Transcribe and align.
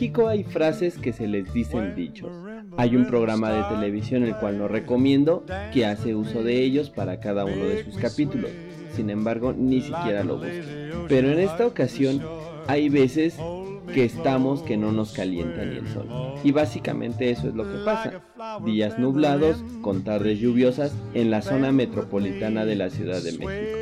México 0.00 0.28
hay 0.28 0.44
frases 0.44 0.96
que 0.96 1.12
se 1.12 1.28
les 1.28 1.52
dicen 1.52 1.94
dichos. 1.94 2.32
Hay 2.78 2.96
un 2.96 3.06
programa 3.06 3.52
de 3.52 3.62
televisión 3.74 4.22
el 4.22 4.34
cual 4.34 4.56
no 4.56 4.66
recomiendo 4.66 5.44
que 5.74 5.84
hace 5.84 6.14
uso 6.14 6.42
de 6.42 6.62
ellos 6.62 6.88
para 6.88 7.20
cada 7.20 7.44
uno 7.44 7.66
de 7.66 7.84
sus 7.84 7.98
capítulos. 7.98 8.50
Sin 8.96 9.10
embargo, 9.10 9.52
ni 9.52 9.82
siquiera 9.82 10.24
lo 10.24 10.38
busquen. 10.38 10.64
Pero 11.06 11.30
en 11.30 11.40
esta 11.40 11.66
ocasión 11.66 12.22
hay 12.66 12.88
veces 12.88 13.36
que 13.92 14.06
estamos 14.06 14.62
que 14.62 14.78
no 14.78 14.90
nos 14.90 15.12
calienta 15.12 15.66
ni 15.66 15.76
el 15.76 15.88
sol. 15.88 16.08
Y 16.42 16.52
básicamente 16.52 17.30
eso 17.30 17.48
es 17.48 17.54
lo 17.54 17.70
que 17.70 17.84
pasa. 17.84 18.22
Días 18.64 18.98
nublados 18.98 19.62
con 19.82 20.02
tardes 20.02 20.38
lluviosas 20.38 20.94
en 21.12 21.30
la 21.30 21.42
zona 21.42 21.72
metropolitana 21.72 22.64
de 22.64 22.76
la 22.76 22.88
Ciudad 22.88 23.20
de 23.20 23.32
México. 23.32 23.79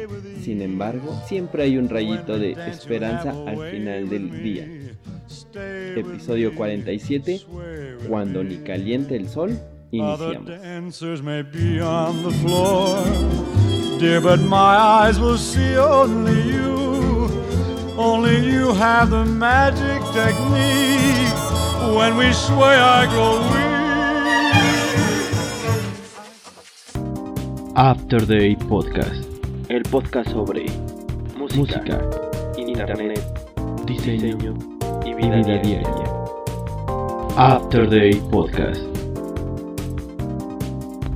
Sin 0.48 0.62
embargo, 0.62 1.14
siempre 1.26 1.64
hay 1.64 1.76
un 1.76 1.90
rayito 1.90 2.38
de 2.38 2.52
esperanza 2.70 3.34
al 3.46 3.70
final 3.70 4.08
del 4.08 4.42
día. 4.42 4.66
Episodio 5.94 6.54
47, 6.54 7.42
cuando 8.08 8.42
ni 8.42 8.56
caliente 8.56 9.14
el 9.16 9.28
sol, 9.28 9.58
iniciamos. 9.90 10.50
Only 17.98 18.50
you 18.50 18.72
have 18.72 19.10
the 19.10 19.26
magic 19.26 20.00
technique. 20.14 21.28
When 21.94 22.16
we 22.16 22.32
sway, 22.32 22.74
I 22.74 23.06
grow 23.12 23.42
weak. 23.52 23.68
After 27.76 28.24
Day 28.24 28.56
Podcast. 28.56 29.37
El 29.68 29.82
podcast 29.82 30.30
sobre 30.30 30.66
música, 31.36 32.00
internet, 32.56 33.22
diseño, 33.86 34.38
y 35.04 35.14
vida, 35.14 35.42
diaria. 35.42 35.82
After 37.36 37.88
Day 37.88 38.14
Podcast. 38.30 38.80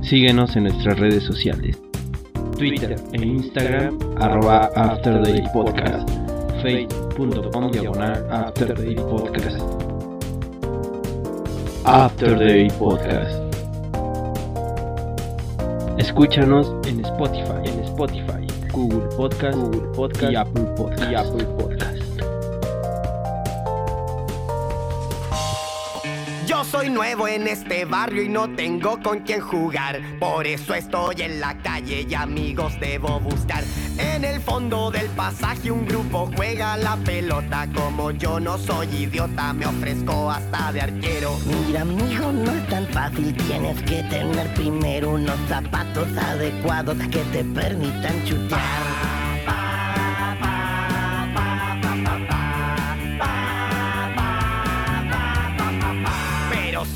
Síguenos 0.01 0.55
en 0.55 0.65
nuestras 0.65 0.99
redes 0.99 1.23
sociales. 1.23 1.81
Twitter 2.57 2.95
e 3.13 3.25
Instagram, 3.25 3.97
arroba 4.19 4.69
After 4.75 5.21
Day 5.23 5.43
Podcast 5.53 6.23
facebook.com 6.63 7.71
diagonal 7.71 8.25
After 8.31 8.73
Day 8.73 8.95
Podcast. 8.95 9.59
After 11.85 12.39
Day 12.39 12.69
Podcast. 12.79 13.43
Escúchanos 15.97 16.73
en 16.87 17.03
Spotify, 17.03 17.65
en 17.65 17.79
Spotify, 17.83 18.32
Google 18.83 19.07
Podcast, 19.15 19.57
Google 19.57 19.87
Podcast 19.95 20.31
y 20.31 20.35
Apple 20.35 20.63
Podcast. 20.75 21.11
Y 21.11 21.15
Apple 21.15 21.45
Podcast. 21.45 21.72
Yo 26.47 26.65
soy 26.65 26.89
nuevo 26.89 27.27
en 27.27 27.47
este 27.47 27.85
barrio 27.85 28.23
y 28.23 28.27
no 28.27 28.49
tengo 28.49 28.99
con 29.01 29.19
quién 29.19 29.39
jugar. 29.39 30.01
Por 30.19 30.45
eso 30.45 30.73
estoy 30.73 31.21
en 31.21 31.39
la 31.39 31.57
calle 31.59 32.05
y 32.09 32.13
amigos 32.13 32.77
debo 32.79 33.19
buscar. 33.21 33.63
En 33.97 34.25
el 34.25 34.41
fondo 34.41 34.91
del 34.91 35.07
pasaje 35.09 35.71
un 35.71 35.85
grupo 35.85 36.29
juega 36.35 36.75
la 36.75 36.97
pelota. 36.97 37.67
Como 37.73 38.11
yo 38.11 38.39
no 38.39 38.57
soy 38.57 38.87
idiota, 38.87 39.53
me 39.53 39.65
ofrezco 39.65 40.29
hasta 40.29 40.73
de 40.73 40.81
arquero. 40.81 41.37
Mira, 41.45 41.81
amigo, 41.81 42.31
no 42.31 42.51
es 42.51 42.67
tan 42.67 42.87
fácil. 42.87 43.33
Tienes 43.47 43.81
que 43.83 44.03
tener 44.03 44.53
primero 44.53 45.11
unos 45.11 45.39
zapatos 45.47 46.07
adecuados 46.17 46.97
que 47.09 47.19
te 47.31 47.43
permitan 47.43 48.25
chutar. 48.25 49.12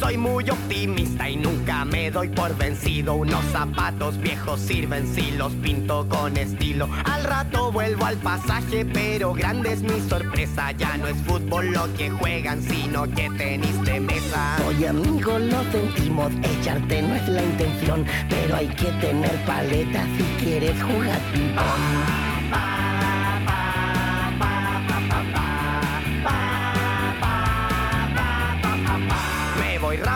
Soy 0.08 0.18
muy 0.18 0.50
optimista 0.50 1.30
y 1.30 1.36
nunca 1.36 1.84
me 1.84 2.10
doy 2.10 2.30
por 2.30 2.56
vencido. 2.56 3.16
Unos 3.16 3.44
zapatos 3.52 4.18
viejos 4.18 4.62
sirven 4.62 5.06
si 5.14 5.32
los 5.32 5.52
pinto 5.56 6.08
con 6.08 6.38
estilo. 6.38 6.88
Al 7.04 7.26
rato 7.26 7.74
vuelvo 7.74 8.06
al 8.06 8.16
pasaje, 8.16 8.86
pero 8.86 9.34
grande 9.34 9.74
es 9.74 9.82
mi 9.82 10.00
sorpresa. 10.08 10.72
Ya 10.72 10.96
no 10.96 11.08
es 11.08 11.18
fútbol 11.24 11.74
lo 11.74 11.94
que 11.96 12.10
juegan, 12.10 12.64
sino 12.64 13.04
que 13.04 13.30
tenis 13.38 13.82
de 13.84 14.00
mesa. 14.00 14.58
Oye, 14.66 14.88
amigo, 14.88 15.40
lo 15.40 15.62
sentimos. 15.74 16.32
Echarte 16.42 17.02
no 17.02 17.14
es 17.14 17.28
la 17.28 17.44
intención, 17.44 18.06
pero 18.30 18.56
hay 18.56 18.68
que 18.68 18.90
tener 19.02 19.36
paleta 19.46 20.06
si 20.16 20.24
quieres 20.46 20.82
jugar 20.84 21.20
ping-pong. 21.34 22.27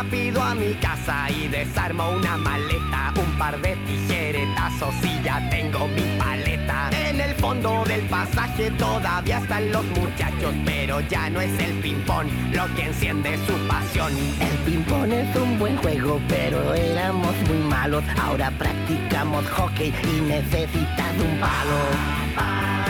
Rápido 0.01 0.41
a 0.41 0.55
mi 0.55 0.73
casa 0.75 1.29
y 1.29 1.47
desarmo 1.47 2.09
una 2.11 2.35
maleta, 2.37 3.13
un 3.15 3.37
par 3.37 3.61
de 3.61 3.75
tijeretazos 3.85 4.95
y 5.03 5.21
ya 5.21 5.47
tengo 5.51 5.87
mi 5.89 6.01
paleta. 6.17 6.89
En 6.91 7.21
el 7.21 7.35
fondo 7.35 7.83
del 7.85 8.01
pasaje 8.07 8.71
todavía 8.71 9.37
están 9.37 9.71
los 9.71 9.85
muchachos, 9.85 10.55
pero 10.65 11.01
ya 11.01 11.29
no 11.29 11.39
es 11.39 11.51
el 11.59 11.73
ping-pong 11.81 12.27
lo 12.51 12.65
que 12.75 12.85
enciende 12.85 13.37
su 13.45 13.53
pasión. 13.67 14.11
El 14.39 14.57
ping-pong 14.65 15.13
es 15.13 15.35
un 15.35 15.59
buen 15.59 15.77
juego, 15.77 16.19
pero 16.27 16.73
éramos 16.73 17.35
muy 17.47 17.59
malos. 17.69 18.03
Ahora 18.19 18.49
practicamos 18.57 19.47
hockey 19.51 19.93
y 20.03 20.21
necesitas 20.21 21.13
un 21.19 21.39
palo. 21.39 22.80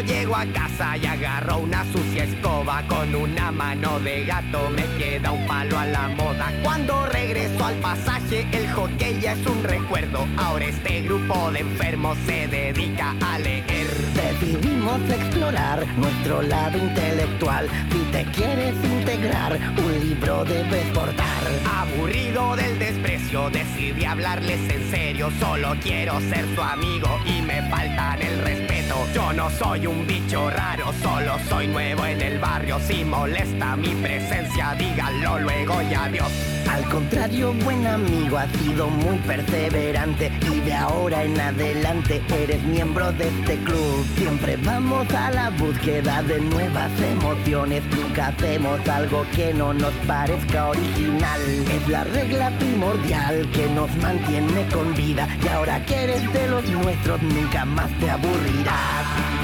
Llego 0.00 0.36
a 0.36 0.46
casa 0.46 0.96
y 0.96 1.06
agarro 1.06 1.58
una 1.58 1.84
sucia 1.92 2.24
escoba. 2.24 2.82
Con 2.88 3.14
una 3.14 3.50
mano 3.52 3.98
de 4.00 4.24
gato 4.24 4.70
me 4.70 4.84
queda 4.98 5.32
un 5.32 5.46
palo 5.46 5.78
a 5.78 5.86
la 5.86 6.08
moda. 6.08 6.52
Cuando 6.62 7.06
regreso 7.06 7.64
al 7.64 7.76
pasaje 7.76 8.46
el 8.52 8.70
hockey 8.72 9.20
ya 9.20 9.32
es 9.32 9.46
un 9.46 9.62
recuerdo. 9.62 10.26
Ahora 10.36 10.66
este 10.66 11.02
grupo 11.02 11.50
de 11.52 11.60
enfermos 11.60 12.16
se 12.26 12.48
dedica 12.48 13.14
a 13.20 13.38
leer 13.38 14.13
decidimos 14.24 15.00
explorar 15.10 15.86
nuestro 15.96 16.42
lado 16.42 16.78
intelectual 16.78 17.68
si 17.90 17.98
te 18.10 18.24
quieres 18.32 18.74
integrar 18.84 19.58
un 19.76 20.00
libro 20.00 20.44
debes 20.44 20.86
portar 20.92 21.42
aburrido 21.66 22.56
del 22.56 22.78
desprecio 22.78 23.50
decidí 23.50 24.04
hablarles 24.04 24.60
en 24.70 24.90
serio 24.90 25.30
solo 25.38 25.76
quiero 25.82 26.20
ser 26.20 26.46
tu 26.54 26.62
amigo 26.62 27.08
y 27.26 27.42
me 27.42 27.62
faltan 27.70 28.22
el 28.22 28.38
respeto 28.40 28.74
yo 29.14 29.32
no 29.32 29.48
soy 29.50 29.86
un 29.86 30.06
bicho 30.06 30.50
raro, 30.50 30.92
solo 31.02 31.38
soy 31.48 31.68
nuevo 31.68 32.04
en 32.04 32.20
el 32.20 32.38
barrio. 32.38 32.78
Si 32.80 33.04
molesta 33.04 33.76
mi 33.76 33.94
presencia, 33.94 34.74
dígalo 34.76 35.38
luego 35.38 35.80
y 35.82 35.94
adiós. 35.94 36.30
Al 36.68 36.84
contrario, 36.88 37.52
buen 37.62 37.86
amigo, 37.86 38.38
has 38.38 38.50
sido 38.56 38.88
muy 38.88 39.18
perseverante 39.18 40.32
y 40.52 40.60
de 40.60 40.74
ahora 40.74 41.22
en 41.22 41.40
adelante 41.40 42.22
eres 42.42 42.62
miembro 42.64 43.12
de 43.12 43.28
este 43.28 43.56
club. 43.58 44.04
Siempre 44.16 44.56
vamos 44.58 45.12
a 45.12 45.30
la 45.30 45.50
búsqueda 45.50 46.22
de 46.22 46.40
nuevas 46.40 46.90
emociones, 47.00 47.82
nunca 47.96 48.28
hacemos 48.28 48.88
algo 48.88 49.26
que 49.34 49.52
no 49.52 49.74
nos 49.74 49.92
parezca 50.06 50.68
original. 50.68 51.40
Es 51.72 51.88
la 51.88 52.04
regla 52.04 52.50
primordial 52.58 53.50
que 53.50 53.66
nos 53.70 53.94
mantiene 53.96 54.66
con 54.72 54.94
vida 54.94 55.28
y 55.44 55.48
ahora 55.48 55.84
que 55.84 56.04
eres 56.04 56.32
de 56.32 56.48
los 56.48 56.64
nuestros 56.70 57.20
nunca 57.22 57.64
más 57.64 57.90
te 57.98 58.08
aburrirás. 58.08 59.43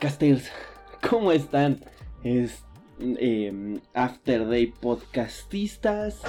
Podcasters? 0.00 0.50
¿Cómo 1.10 1.30
están? 1.30 1.84
Es 2.24 2.64
em, 2.98 3.80
After 3.92 4.48
Day 4.48 4.68
Podcastistas, 4.68 6.22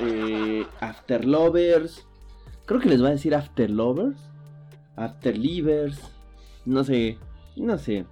eh, 0.00 0.64
After 0.80 1.26
Lovers. 1.26 2.06
Creo 2.64 2.80
que 2.80 2.88
les 2.88 3.00
voy 3.00 3.08
a 3.08 3.12
decir 3.12 3.34
After 3.34 3.68
Lovers, 3.70 4.16
After 4.96 5.36
Livers. 5.36 6.00
No 6.64 6.84
sé, 6.84 7.18
no 7.54 7.76
sé. 7.76 8.06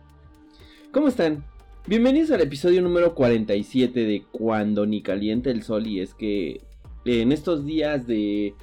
¿Cómo 0.92 1.08
están? 1.08 1.44
Bienvenidos 1.86 2.30
al 2.32 2.42
episodio 2.42 2.82
número 2.82 3.14
47 3.14 4.04
de 4.04 4.24
Cuando 4.30 4.84
ni 4.84 5.00
calienta 5.00 5.50
el 5.50 5.62
sol. 5.62 5.86
Y 5.86 6.00
es 6.00 6.12
que 6.12 6.60
en 7.06 7.32
estos 7.32 7.64
días 7.64 8.06
de 8.06 8.54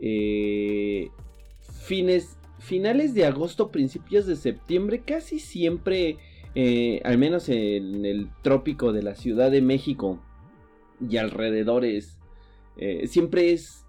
eh, 0.00 1.10
fines 1.84 2.37
finales 2.58 3.14
de 3.14 3.26
agosto, 3.26 3.70
principios 3.70 4.26
de 4.26 4.36
septiembre, 4.36 5.02
casi 5.04 5.38
siempre, 5.38 6.18
eh, 6.54 7.00
al 7.04 7.18
menos 7.18 7.48
en 7.48 8.04
el 8.04 8.28
trópico 8.42 8.92
de 8.92 9.02
la 9.02 9.14
Ciudad 9.14 9.50
de 9.50 9.62
México 9.62 10.20
y 11.00 11.16
alrededores, 11.16 12.18
eh, 12.76 13.06
siempre 13.06 13.52
es 13.52 13.84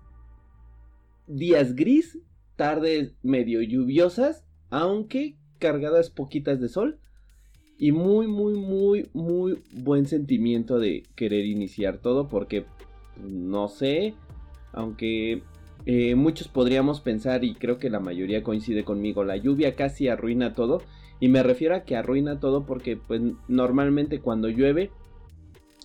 días 1.27 1.75
gris, 1.75 2.17
tardes 2.55 3.15
medio 3.23 3.61
lluviosas, 3.61 4.43
aunque 4.69 5.35
cargadas 5.59 6.09
poquitas 6.09 6.59
de 6.59 6.69
sol. 6.69 6.99
Y 7.77 7.93
muy, 7.93 8.27
muy, 8.27 8.55
muy, 8.55 9.09
muy 9.13 9.63
buen 9.71 10.05
sentimiento 10.05 10.79
de 10.79 11.03
querer 11.15 11.45
iniciar 11.45 11.99
todo 11.99 12.27
porque, 12.27 12.65
no 13.23 13.69
sé, 13.69 14.15
aunque 14.73 15.43
eh, 15.85 16.15
muchos 16.15 16.47
podríamos 16.47 17.01
pensar, 17.01 17.43
y 17.43 17.55
creo 17.55 17.77
que 17.77 17.89
la 17.89 17.99
mayoría 17.99 18.43
coincide 18.43 18.83
conmigo, 18.83 19.23
la 19.23 19.37
lluvia 19.37 19.75
casi 19.75 20.07
arruina 20.07 20.53
todo. 20.53 20.81
Y 21.19 21.27
me 21.27 21.43
refiero 21.43 21.75
a 21.75 21.81
que 21.81 21.97
arruina 21.97 22.39
todo 22.39 22.65
porque 22.65 22.95
pues 22.95 23.21
normalmente 23.47 24.21
cuando 24.21 24.47
llueve 24.47 24.89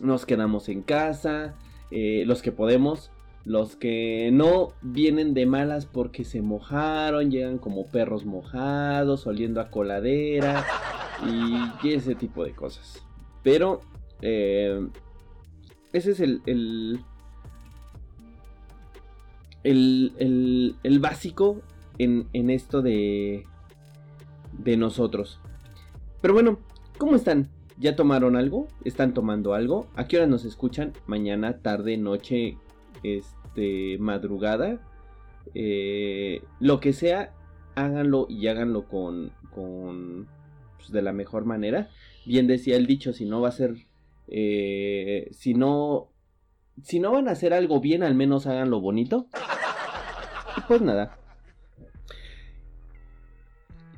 nos 0.01 0.27
quedamos 0.27 0.69
en 0.69 0.83
casa, 0.83 1.57
eh, 1.91 2.25
los 2.27 2.41
que 2.41 2.53
podemos, 2.53 3.11
los 3.45 3.77
que 3.77 4.31
no 4.33 4.73
vienen 4.81 5.35
de 5.35 5.47
malas 5.47 5.87
porque 5.87 6.25
se 6.25 6.41
mojaron, 6.41 7.31
llegan 7.31 7.59
como 7.59 7.87
perros 7.87 8.25
mojados, 8.25 9.27
oliendo 9.27 9.61
a 9.61 9.71
coladera 9.71 10.65
y 11.83 11.89
ese 11.89 12.15
tipo 12.15 12.45
de 12.45 12.53
cosas. 12.53 13.03
Pero 13.43 13.81
eh, 14.23 14.89
ese 15.93 16.13
es 16.13 16.21
el, 16.21 16.43
el, 16.47 17.01
el, 19.65 20.99
básico 21.01 21.63
en, 21.99 22.29
en 22.33 22.51
esto 22.51 22.83
de, 22.83 23.45
de 24.53 24.77
nosotros. 24.77 25.41
Pero 26.21 26.35
bueno, 26.35 26.59
¿cómo 26.99 27.17
están? 27.17 27.49
¿Ya 27.79 27.97
tomaron 27.97 28.37
algo? 28.37 28.69
¿Están 28.85 29.15
tomando 29.15 29.55
algo? 29.55 29.89
¿A 29.97 30.07
qué 30.07 30.19
hora 30.19 30.27
nos 30.27 30.45
escuchan? 30.45 30.93
Mañana, 31.07 31.59
tarde, 31.61 31.97
noche, 31.97 32.57
este, 33.03 33.99
madrugada. 33.99 34.81
Eh, 35.55 36.43
lo 36.61 36.81
que 36.81 36.93
sea, 36.93 37.35
háganlo 37.75 38.27
y 38.29 38.47
háganlo 38.47 38.87
con, 38.87 39.33
con 39.53 40.29
pues, 40.77 40.93
de 40.93 41.03
la 41.03 41.13
mejor 41.13 41.45
manera. 41.45 41.91
Bien 42.25 42.47
decía 42.47 42.77
el 42.77 42.87
dicho, 42.87 43.13
si 43.13 43.25
no 43.25 43.41
va 43.41 43.49
a 43.49 43.53
ser, 43.53 43.75
eh, 44.29 45.29
si 45.33 45.55
no, 45.55 46.09
si 46.83 47.01
no 47.01 47.13
van 47.13 47.29
a 47.29 47.33
hacer 47.33 47.55
algo 47.55 47.81
bien, 47.81 48.03
al 48.03 48.15
menos 48.15 48.47
háganlo 48.47 48.81
bonito 48.81 49.29
pues 50.69 50.81
nada. 50.81 51.17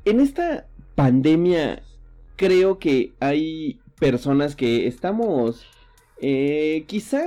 En 0.05 0.19
esta 0.19 0.67
pandemia 0.95 1.83
creo 2.35 2.79
que 2.79 3.13
hay 3.19 3.79
personas 3.99 4.55
que 4.55 4.87
estamos 4.87 5.65
eh, 6.21 6.85
quizá 6.87 7.23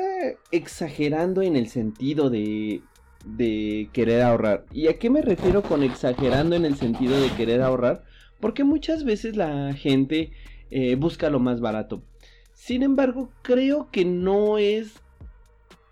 exagerando 0.50 1.43
en 1.43 1.56
el 1.56 1.69
sentido 1.69 2.31
de, 2.31 2.82
de 3.25 3.91
querer 3.93 4.23
ahorrar. 4.23 4.64
¿Y 4.73 4.88
a 4.88 4.99
qué 4.99 5.11
me 5.11 5.23
refiero 5.23 5.62
con 5.62 5.82
exagerando 5.82 6.56
en 6.56 6.64
el 6.64 6.76
sentido 6.76 7.20
de 7.20 7.31
querer 7.31 7.62
ahorrar? 7.62 8.05
Porque 8.41 8.64
muchas 8.64 9.05
veces 9.05 9.37
la 9.37 9.75
gente 9.75 10.32
eh, 10.70 10.94
busca 10.94 11.29
lo 11.29 11.38
más 11.38 11.61
barato. 11.61 12.02
Sin 12.55 12.82
embargo, 12.82 13.31
creo 13.43 13.91
que 13.91 14.05
no 14.05 14.58
es 14.58 14.94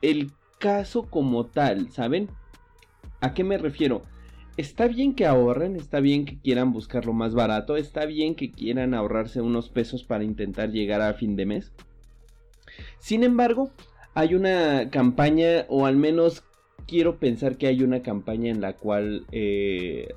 el 0.02 0.30
caso 0.58 1.04
como 1.04 1.46
tal, 1.46 1.90
¿saben? 1.90 2.28
¿A 3.20 3.34
qué 3.34 3.44
me 3.44 3.58
refiero? 3.58 4.02
Está 4.56 4.88
bien 4.88 5.14
que 5.14 5.26
ahorren, 5.26 5.76
está 5.76 6.00
bien 6.00 6.24
que 6.24 6.38
quieran 6.40 6.72
buscar 6.72 7.06
lo 7.06 7.12
más 7.12 7.34
barato, 7.34 7.76
está 7.76 8.06
bien 8.06 8.34
que 8.34 8.50
quieran 8.50 8.92
ahorrarse 8.92 9.40
unos 9.40 9.68
pesos 9.68 10.02
para 10.02 10.24
intentar 10.24 10.70
llegar 10.70 11.00
a 11.00 11.14
fin 11.14 11.36
de 11.36 11.46
mes. 11.46 11.72
Sin 12.98 13.22
embargo, 13.22 13.70
hay 14.14 14.34
una 14.34 14.90
campaña, 14.90 15.64
o 15.68 15.86
al 15.86 15.96
menos 15.96 16.42
quiero 16.88 17.18
pensar 17.18 17.56
que 17.56 17.68
hay 17.68 17.82
una 17.82 18.02
campaña 18.02 18.50
en 18.50 18.60
la 18.60 18.72
cual 18.74 19.26
eh, 19.30 20.08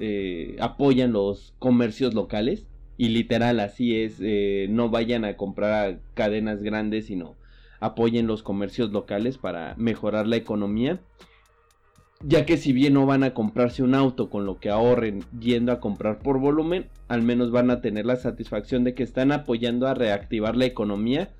eh, 0.00 0.56
apoyan 0.60 1.12
los 1.12 1.54
comercios 1.58 2.14
locales. 2.14 2.66
Y 2.96 3.08
literal, 3.08 3.60
así 3.60 3.96
es, 3.96 4.18
eh, 4.20 4.66
no 4.70 4.90
vayan 4.90 5.24
a 5.24 5.36
comprar 5.36 5.72
a 5.72 5.98
cadenas 6.14 6.62
grandes, 6.62 7.06
sino 7.06 7.36
apoyen 7.80 8.26
los 8.26 8.42
comercios 8.42 8.92
locales 8.92 9.38
para 9.38 9.74
mejorar 9.76 10.26
la 10.26 10.36
economía 10.36 11.00
ya 12.22 12.44
que 12.44 12.58
si 12.58 12.72
bien 12.72 12.94
no 12.94 13.06
van 13.06 13.24
a 13.24 13.32
comprarse 13.32 13.82
un 13.82 13.94
auto 13.94 14.28
con 14.28 14.44
lo 14.44 14.58
que 14.58 14.68
ahorren 14.68 15.24
yendo 15.38 15.72
a 15.72 15.80
comprar 15.80 16.18
por 16.18 16.38
volumen, 16.38 16.86
al 17.08 17.22
menos 17.22 17.50
van 17.50 17.70
a 17.70 17.80
tener 17.80 18.04
la 18.04 18.16
satisfacción 18.16 18.84
de 18.84 18.94
que 18.94 19.02
están 19.02 19.32
apoyando 19.32 19.86
a 19.86 19.94
reactivar 19.94 20.54
la 20.56 20.66
economía, 20.66 21.30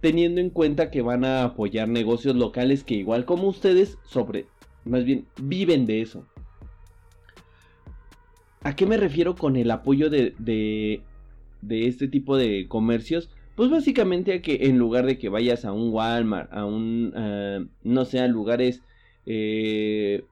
teniendo 0.00 0.40
en 0.40 0.50
cuenta 0.50 0.90
que 0.90 1.00
van 1.00 1.24
a 1.24 1.42
apoyar 1.42 1.88
negocios 1.88 2.36
locales 2.36 2.84
que 2.84 2.94
igual 2.94 3.24
como 3.24 3.48
ustedes, 3.48 3.98
sobre, 4.04 4.46
más 4.84 5.04
bien, 5.04 5.26
viven 5.40 5.86
de 5.86 6.02
eso. 6.02 6.26
¿A 8.62 8.76
qué 8.76 8.84
me 8.84 8.98
refiero 8.98 9.36
con 9.36 9.56
el 9.56 9.70
apoyo 9.70 10.10
de, 10.10 10.34
de, 10.38 11.86
este 11.86 12.08
tipo 12.08 12.36
de 12.36 12.66
comercios? 12.68 13.30
Pues 13.56 13.70
básicamente 13.70 14.34
a 14.34 14.42
que 14.42 14.66
en 14.66 14.78
lugar 14.78 15.06
de 15.06 15.18
que 15.18 15.28
vayas 15.28 15.64
a 15.64 15.72
un 15.72 15.92
Walmart, 15.92 16.52
a 16.52 16.64
un, 16.66 17.12
eh, 17.16 17.66
no 17.82 18.04
sé, 18.04 18.20
a 18.20 18.28
lugares 18.28 18.82
eh, 19.26 20.24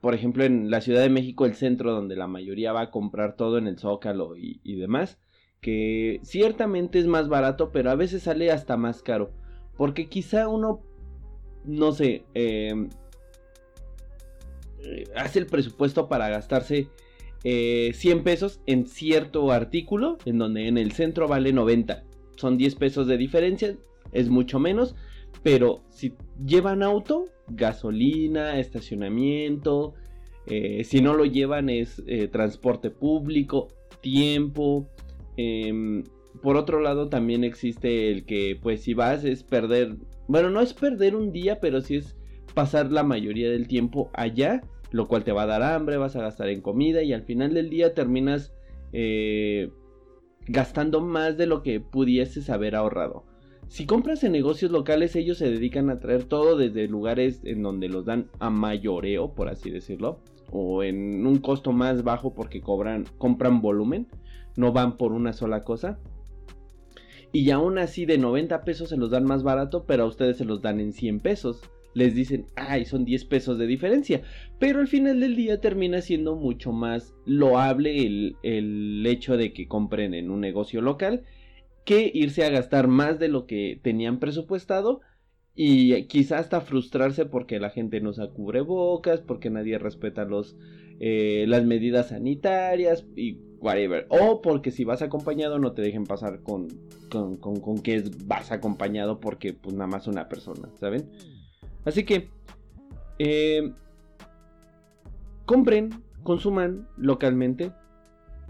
por 0.00 0.14
ejemplo, 0.14 0.44
en 0.44 0.70
la 0.70 0.80
Ciudad 0.80 1.00
de 1.02 1.08
México, 1.08 1.44
el 1.44 1.54
centro 1.54 1.92
donde 1.92 2.14
la 2.14 2.28
mayoría 2.28 2.72
va 2.72 2.82
a 2.82 2.90
comprar 2.90 3.36
todo 3.36 3.58
en 3.58 3.66
el 3.66 3.78
Zócalo 3.78 4.36
y, 4.36 4.76
demás, 4.76 5.18
que 5.60 6.20
ciertamente 6.22 6.98
es 6.98 7.06
más 7.06 7.28
barato, 7.28 7.72
pero 7.72 7.90
a 7.90 7.96
veces 7.96 8.22
sale 8.22 8.52
hasta 8.52 8.76
más 8.76 9.02
caro. 9.02 9.32
Porque 9.76 10.08
quizá 10.08 10.48
uno, 10.48 10.82
no 11.64 11.92
sé, 11.92 12.24
em, 12.34 12.90
eh, 14.84 15.04
hace 15.16 15.40
el 15.40 15.46
presupuesto 15.46 16.08
para 16.08 16.28
gastarse 16.28 16.88
100 17.42 18.18
eh, 18.18 18.20
pesos 18.22 18.60
en 18.66 18.86
cierto 18.86 19.50
artículo, 19.50 20.18
en 20.24 20.38
donde 20.38 20.68
en 20.68 20.78
el 20.78 20.92
centro 20.92 21.26
vale 21.26 21.52
90. 21.52 22.04
Son 22.36 22.56
10 22.56 22.74
pesos 22.76 23.06
de 23.06 23.16
diferencia, 23.16 23.76
es 24.12 24.28
mucho 24.28 24.58
menos, 24.58 24.94
pero 25.42 25.82
si 25.90 26.14
llevan 26.44 26.82
auto, 26.82 27.26
gasolina, 27.48 28.58
estacionamiento, 28.58 29.94
eh, 30.46 30.84
si 30.84 31.00
no 31.00 31.14
lo 31.14 31.24
llevan 31.24 31.68
es 31.68 32.02
eh, 32.06 32.28
transporte 32.28 32.90
público, 32.90 33.68
tiempo. 34.00 34.88
Em, 35.36 36.04
por 36.42 36.56
otro 36.56 36.80
lado 36.80 37.08
también 37.08 37.44
existe 37.44 38.10
el 38.10 38.24
que 38.24 38.58
pues 38.60 38.82
si 38.82 38.94
vas 38.94 39.24
es 39.24 39.44
perder, 39.44 39.96
bueno 40.28 40.50
no 40.50 40.60
es 40.60 40.74
perder 40.74 41.14
un 41.14 41.32
día, 41.32 41.60
pero 41.60 41.80
sí 41.80 41.96
es 41.96 42.16
pasar 42.54 42.90
la 42.90 43.02
mayoría 43.02 43.50
del 43.50 43.68
tiempo 43.68 44.10
allá, 44.14 44.62
lo 44.90 45.08
cual 45.08 45.24
te 45.24 45.32
va 45.32 45.42
a 45.42 45.46
dar 45.46 45.62
hambre, 45.62 45.96
vas 45.96 46.16
a 46.16 46.22
gastar 46.22 46.48
en 46.48 46.60
comida 46.60 47.02
y 47.02 47.12
al 47.12 47.22
final 47.22 47.54
del 47.54 47.70
día 47.70 47.94
terminas 47.94 48.52
eh, 48.92 49.70
gastando 50.46 51.00
más 51.00 51.36
de 51.36 51.46
lo 51.46 51.62
que 51.62 51.80
pudieses 51.80 52.50
haber 52.50 52.74
ahorrado. 52.74 53.24
Si 53.68 53.86
compras 53.86 54.22
en 54.22 54.32
negocios 54.32 54.70
locales, 54.70 55.16
ellos 55.16 55.38
se 55.38 55.50
dedican 55.50 55.88
a 55.88 55.98
traer 55.98 56.24
todo 56.24 56.56
desde 56.56 56.88
lugares 56.88 57.40
en 57.44 57.62
donde 57.62 57.88
los 57.88 58.04
dan 58.04 58.28
a 58.38 58.50
mayoreo, 58.50 59.32
por 59.34 59.48
así 59.48 59.70
decirlo, 59.70 60.20
o 60.50 60.82
en 60.82 61.26
un 61.26 61.38
costo 61.38 61.72
más 61.72 62.02
bajo 62.04 62.34
porque 62.34 62.60
cobran, 62.60 63.06
compran 63.16 63.62
volumen, 63.62 64.08
no 64.56 64.72
van 64.72 64.98
por 64.98 65.12
una 65.12 65.32
sola 65.32 65.62
cosa. 65.62 65.98
Y 67.32 67.50
aún 67.50 67.78
así 67.78 68.04
de 68.04 68.18
90 68.18 68.62
pesos 68.62 68.90
se 68.90 68.98
los 68.98 69.10
dan 69.10 69.24
más 69.24 69.42
barato, 69.42 69.84
pero 69.86 70.02
a 70.02 70.06
ustedes 70.06 70.36
se 70.36 70.44
los 70.44 70.60
dan 70.60 70.78
en 70.78 70.92
100 70.92 71.20
pesos. 71.20 71.62
Les 71.94 72.14
dicen, 72.14 72.46
ay, 72.56 72.84
son 72.84 73.04
10 73.04 73.24
pesos 73.26 73.58
de 73.58 73.66
diferencia. 73.66 74.22
Pero 74.58 74.80
al 74.80 74.88
final 74.88 75.20
del 75.20 75.36
día 75.36 75.60
termina 75.60 76.00
siendo 76.00 76.36
mucho 76.36 76.72
más 76.72 77.14
loable 77.24 78.06
el, 78.06 78.36
el 78.42 79.04
hecho 79.06 79.36
de 79.36 79.52
que 79.52 79.68
compren 79.68 80.14
en 80.14 80.30
un 80.30 80.40
negocio 80.40 80.80
local 80.80 81.22
que 81.84 82.10
irse 82.14 82.44
a 82.44 82.50
gastar 82.50 82.88
más 82.88 83.18
de 83.18 83.28
lo 83.28 83.46
que 83.46 83.80
tenían 83.82 84.18
presupuestado 84.18 85.00
y 85.54 86.04
quizá 86.04 86.38
hasta 86.38 86.60
frustrarse 86.60 87.26
porque 87.26 87.60
la 87.60 87.70
gente 87.70 88.00
no 88.00 88.12
se 88.12 88.26
cubre 88.30 88.62
bocas, 88.62 89.20
porque 89.20 89.50
nadie 89.50 89.78
respeta 89.78 90.24
los, 90.24 90.56
eh, 90.98 91.44
las 91.46 91.64
medidas 91.64 92.08
sanitarias 92.08 93.04
y 93.16 93.38
whatever. 93.60 94.06
O 94.08 94.40
porque 94.40 94.70
si 94.70 94.84
vas 94.84 95.02
acompañado 95.02 95.58
no 95.58 95.72
te 95.72 95.82
dejen 95.82 96.04
pasar 96.04 96.42
con, 96.42 96.68
con, 97.10 97.36
con, 97.36 97.78
que 97.80 98.02
vas 98.24 98.50
acompañado 98.50 99.20
porque 99.20 99.52
pues 99.52 99.74
nada 99.74 99.88
más 99.88 100.06
una 100.06 100.28
persona, 100.28 100.70
¿saben? 100.80 101.10
Así 101.84 102.04
que 102.04 102.28
eh, 103.18 103.72
compren, 105.44 105.90
consuman 106.22 106.88
localmente, 106.96 107.72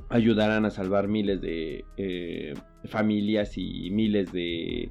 ayudarán 0.08 0.64
a 0.64 0.70
salvar 0.70 1.08
miles 1.08 1.40
de... 1.40 1.84
Eh, 1.96 2.54
familias 2.84 3.56
y 3.58 3.90
miles 3.92 4.32
de 4.32 4.90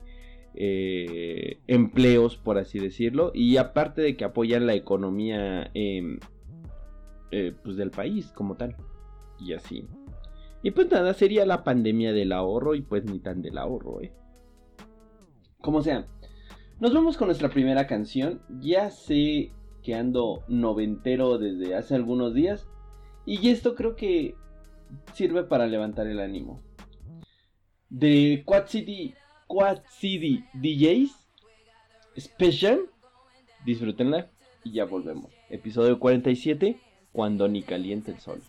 eh, 0.54 1.60
empleos, 1.68 2.38
por 2.38 2.58
así 2.58 2.80
decirlo, 2.80 3.32
y 3.34 3.58
aparte 3.58 4.02
de 4.02 4.16
que 4.16 4.24
apoyan 4.24 4.66
la 4.66 4.76
economía 4.76 5.70
em, 5.74 6.20
pues 7.64 7.76
del 7.76 7.92
país 7.92 8.32
como 8.32 8.56
tal. 8.56 8.78
y 9.42 9.52
así. 9.52 9.86
Y 10.64 10.72
pues 10.72 10.90
nada, 10.90 11.14
sería 11.14 11.46
la 11.46 11.66
pandemia 11.66 12.14
del 12.14 12.32
ahorro 12.32 12.76
y 12.76 12.82
pues 12.82 13.04
ni 13.04 13.20
tan 13.20 13.42
del 13.42 13.58
ahorro, 13.58 14.02
¿eh? 14.02 14.14
Como 15.60 15.82
sea, 15.82 16.08
nos 16.82 16.96
vamos 16.96 17.16
con 17.16 17.28
nuestra 17.28 17.52
primera 17.52 17.86
canción. 17.86 18.42
Ya 18.60 18.90
sé 18.90 19.52
que 19.84 19.94
ando 19.94 20.44
noventero 20.48 21.38
desde 21.38 21.76
hace 21.76 21.94
algunos 21.94 22.34
días. 22.34 22.68
Y 23.24 23.50
esto 23.50 23.76
creo 23.76 23.96
que 23.96 24.34
sirve 25.14 25.44
para 25.44 25.68
levantar 25.68 26.08
el 26.08 26.20
ánimo. 26.20 26.64
De 27.90 28.42
Quad 28.46 28.66
City, 28.66 29.14
Quad 29.46 29.82
City 29.92 30.44
DJs 30.56 31.12
Special. 32.18 32.90
Disfrútenla 33.64 34.32
y 34.64 34.72
ya 34.72 34.86
volvemos. 34.86 35.32
Episodio 35.52 36.00
47, 36.00 36.80
cuando 37.12 37.48
ni 37.48 37.62
caliente 37.62 38.12
el 38.12 38.20
sol. 38.20 38.42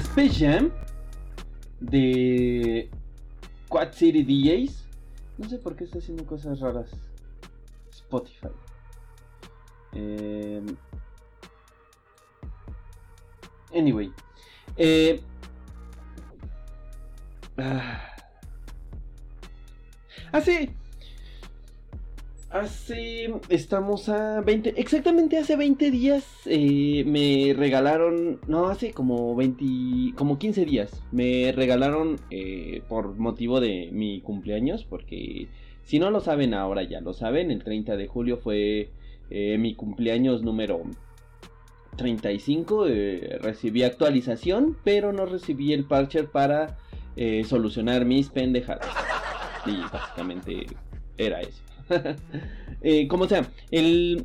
Space 0.00 0.38
Jam 0.38 0.72
de 1.78 2.90
Quad 3.68 3.92
City 3.92 4.22
DJs. 4.22 4.86
No 5.38 5.48
sé 5.48 5.58
por 5.58 5.76
qué 5.76 5.84
está 5.84 5.98
haciendo 5.98 6.24
cosas 6.26 6.60
raras. 6.60 6.90
Spotify. 7.90 8.48
Eh, 9.92 10.64
anyway. 13.72 14.12
Eh, 14.76 15.22
ah, 17.58 18.00
hace 20.32 20.74
Hace. 22.50 23.32
Estamos 23.48 24.08
a 24.08 24.40
20. 24.40 24.74
Exactamente 24.76 25.38
hace 25.38 25.54
20 25.54 25.92
días 25.92 26.24
eh, 26.46 27.04
me 27.06 27.54
regalaron. 27.56 28.40
No, 28.48 28.66
hace 28.66 28.92
como 28.92 29.36
20. 29.36 30.16
Como 30.16 30.36
15 30.36 30.64
días. 30.64 31.00
Me 31.12 31.52
regalaron 31.52 32.16
eh, 32.30 32.82
por 32.88 33.16
motivo 33.16 33.60
de 33.60 33.90
mi 33.92 34.20
cumpleaños. 34.20 34.84
Porque 34.84 35.46
si 35.84 36.00
no 36.00 36.10
lo 36.10 36.20
saben 36.20 36.52
ahora 36.52 36.82
ya 36.82 37.00
lo 37.00 37.12
saben. 37.12 37.52
El 37.52 37.62
30 37.62 37.96
de 37.96 38.08
julio 38.08 38.36
fue 38.38 38.90
eh, 39.30 39.56
mi 39.56 39.76
cumpleaños 39.76 40.42
número 40.42 40.82
35. 41.98 42.86
recibí 43.42 43.84
actualización. 43.84 44.76
Pero 44.82 45.12
no 45.12 45.24
recibí 45.24 45.72
el 45.72 45.84
parcher 45.84 46.28
para 46.28 46.78
solucionar 47.44 48.06
mis 48.06 48.28
pendejadas. 48.28 48.88
Y 49.66 49.76
básicamente 49.92 50.66
era 51.16 51.42
eso. 51.42 51.69
Eh, 52.82 53.08
como 53.08 53.28
sea, 53.28 53.46
el, 53.70 54.24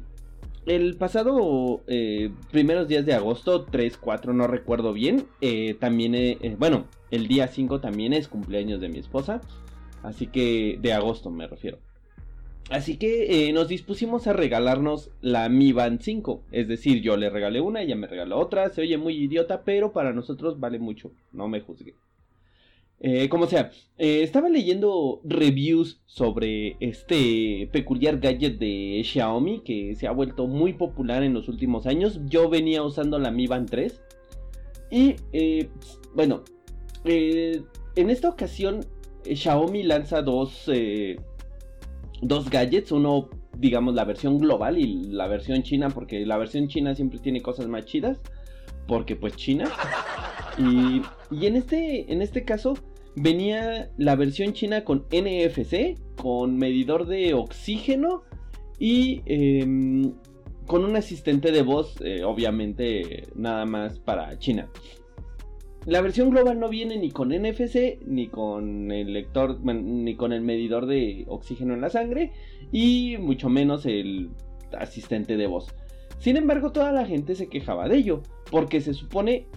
pasado 0.98 1.81
eh, 1.88 2.31
primeros 2.51 2.88
días 2.88 3.05
de 3.05 3.13
agosto, 3.13 3.65
3, 3.65 3.98
4, 3.98 4.31
no 4.31 4.48
recuerdo 4.48 4.93
bien, 4.93 5.25
eh, 5.41 5.75
también, 5.77 6.39
bueno, 6.57 6.86
el 7.12 7.27
día 7.27 7.50
5 7.50 7.81
también 7.81 8.13
es 8.13 8.29
cumpleaños 8.29 8.79
de 8.79 8.88
mi 8.88 9.00
esposa, 9.00 9.41
así 10.03 10.27
que 10.27 10.79
de 10.81 10.93
agosto 10.93 11.31
me 11.31 11.48
refiero. 11.48 11.79
Así 12.69 12.95
que 12.95 13.51
nos 13.53 13.67
dispusimos 13.67 14.25
a 14.25 14.31
regalarnos 14.31 15.12
la 15.19 15.50
Mi 15.50 15.74
Band 15.74 16.00
5, 16.00 16.43
es 16.53 16.69
decir, 16.69 17.01
yo 17.01 17.17
le 17.17 17.29
regalé 17.29 17.60
una, 17.60 17.81
ella 17.81 17.98
me 17.98 18.07
regaló 18.07 18.39
otra, 18.39 18.69
se 18.69 18.84
oye 18.84 18.98
muy 18.98 19.17
idiota, 19.17 19.63
pero 19.66 19.92
para 19.92 20.13
nosotros 20.13 20.61
vale 20.61 20.79
mucho, 20.79 21.11
no 21.33 21.50
me 21.50 21.59
juzgue. 21.59 21.94
Eh, 23.00 23.27
como 23.29 23.46
sea, 23.48 23.72
eh, 23.98 24.24
estaba 24.24 24.48
leyendo 24.50 25.22
reviews 25.25 26.01
sobre 26.05 26.77
este 26.79 27.70
peculiar 27.72 28.20
gadget 28.20 28.58
de 28.58 29.01
Xiaomi 29.03 29.62
que 29.64 29.96
se 29.96 30.08
ha 30.08 30.12
vuelto 30.12 30.48
muy 30.48 30.74
popular 30.74 31.24
en 31.24 31.34
los 31.34 31.50
últimos 31.50 31.86
años. 31.88 32.20
Yo 32.25 32.50
venía 32.50 32.84
usando 32.84 33.20
la 33.20 33.31
Mi 33.31 33.48
Band 33.48 33.70
3 33.70 34.01
y 34.92 35.16
eh, 35.34 35.70
bueno, 36.16 36.44
en 37.03 38.10
esta 38.10 38.29
ocasión 38.29 38.86
Xiaomi 39.25 39.84
lanza 39.84 40.22
dos, 40.22 40.70
dos 42.22 42.50
gadgets, 42.50 42.92
uno 42.92 43.29
digamos 43.58 43.94
la 43.94 44.05
versión 44.05 44.38
global 44.40 44.77
y 44.77 45.05
la 45.05 45.27
versión 45.27 45.64
china 45.64 45.90
porque 45.90 46.25
la 46.25 46.38
versión 46.38 46.68
china 46.68 46.96
siempre 46.96 47.20
tiene 47.20 47.42
cosas 47.42 47.68
más 47.68 47.86
chidas 47.86 48.20
porque 48.87 49.15
pues 49.15 49.35
China. 49.35 49.69
Y, 50.57 51.01
y 51.31 51.48
en, 51.48 51.55
este, 51.55 52.11
en 52.11 52.21
este 52.21 52.43
caso 52.45 52.75
venía 53.15 53.89
la 53.98 54.15
versión 54.15 54.53
china 54.53 54.83
con 54.83 55.05
NFC, 55.11 55.98
con 56.15 56.57
medidor 56.57 57.05
de 57.05 57.33
oxígeno 57.33 58.24
y 58.79 59.21
em, 59.25 60.13
con 60.65 60.83
un 60.83 60.95
asistente 60.95 61.51
de 61.51 61.61
voz, 61.61 61.95
eh, 62.01 62.24
obviamente 62.24 63.27
nada 63.35 63.65
más 63.65 64.00
para 64.00 64.37
China. 64.39 64.69
La 65.85 66.01
versión 66.01 66.31
global 66.31 66.59
no 66.59 66.67
viene 66.67 66.98
ni 66.98 67.11
con 67.11 67.29
NFC, 67.29 68.00
ni 68.05 68.27
con 68.27 68.91
el 68.91 69.13
lector, 69.13 69.59
ni 69.63 70.15
con 70.15 70.33
el 70.33 70.41
medidor 70.41 70.87
de 70.87 71.25
oxígeno 71.27 71.75
en 71.75 71.81
la 71.81 71.91
sangre, 71.91 72.31
y 72.71 73.17
mucho 73.19 73.50
menos 73.50 73.85
el 73.85 74.31
asistente 74.75 75.37
de 75.37 75.45
voz. 75.45 75.67
Sin 76.20 76.38
embargo, 76.38 76.72
toda 76.72 76.92
la 76.92 77.06
gente 77.06 77.36
se 77.36 77.48
quejaba 77.48 77.88
de 77.88 77.98
ello, 77.98 78.22
porque 78.50 78.82
se 78.82 78.94
supone, 78.94 79.48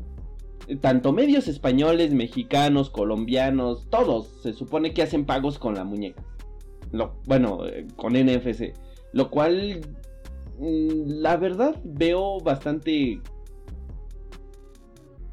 tanto 0.81 1.13
medios 1.13 1.49
españoles, 1.49 2.13
mexicanos, 2.13 2.91
colombianos, 2.91 3.89
todos 3.91 4.29
se 4.43 4.53
supone 4.53 4.93
que 4.93 5.03
hacen 5.03 5.25
pagos 5.25 5.59
con 5.59 5.75
la 5.75 5.85
muñeca. 5.85 6.23
Bueno, 7.27 7.67
eh, 7.67 7.87
con 7.97 8.15
NFC. 8.15 8.75
Lo 9.13 9.31
cual, 9.31 9.81
mm, 10.59 11.21
la 11.21 11.37
verdad, 11.37 11.77
veo 11.85 12.41
bastante, 12.41 13.21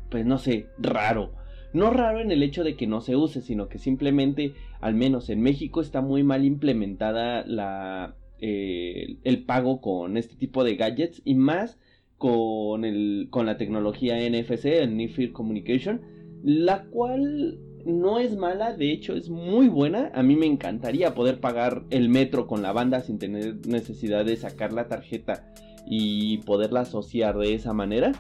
pues 0.10 0.26
no 0.26 0.38
sé, 0.38 0.68
raro. 0.78 1.32
No 1.74 1.90
raro 1.92 2.22
en 2.22 2.32
el 2.32 2.42
hecho 2.42 2.64
de 2.64 2.78
que 2.78 2.88
no 2.88 3.02
se 3.02 3.18
use, 3.18 3.42
sino 3.42 3.68
que 3.68 3.80
simplemente, 3.80 4.54
al 4.80 4.96
menos 4.96 5.30
en 5.30 5.42
México, 5.42 5.82
está 5.82 6.00
muy 6.02 6.24
mal 6.24 6.46
implementada 6.46 7.44
la, 7.46 8.16
eh, 8.40 9.18
el 9.24 9.44
pago 9.44 9.82
con 9.82 10.18
este 10.18 10.36
tipo 10.36 10.64
de 10.64 10.76
gadgets 10.76 11.22
y 11.24 11.36
más 11.36 11.78
con, 12.18 12.86
el, 12.86 13.28
con 13.30 13.46
la 13.46 13.58
tecnología 13.58 14.18
NFC, 14.18 14.66
el 14.66 14.98
Near 14.98 15.32
Communication, 15.32 16.02
la 16.44 16.86
cual 16.86 17.60
no 17.86 18.20
es 18.20 18.36
mala, 18.36 18.74
de 18.74 18.92
hecho 18.92 19.16
es 19.16 19.30
muy 19.30 19.68
buena. 19.68 20.12
A 20.14 20.24
mí 20.24 20.36
me 20.36 20.46
encantaría 20.46 21.14
poder 21.14 21.40
pagar 21.40 21.84
el 21.90 22.10
metro 22.10 22.48
con 22.48 22.62
la 22.62 22.72
banda 22.72 23.02
sin 23.02 23.20
tener 23.20 23.66
necesidad 23.68 24.26
de 24.26 24.36
sacar 24.38 24.74
la 24.74 24.88
tarjeta 24.88 25.54
y 25.88 26.40
poderla 26.40 26.82
asociar 26.82 27.38
de 27.38 27.54
esa 27.54 27.74
manera. 27.74 28.12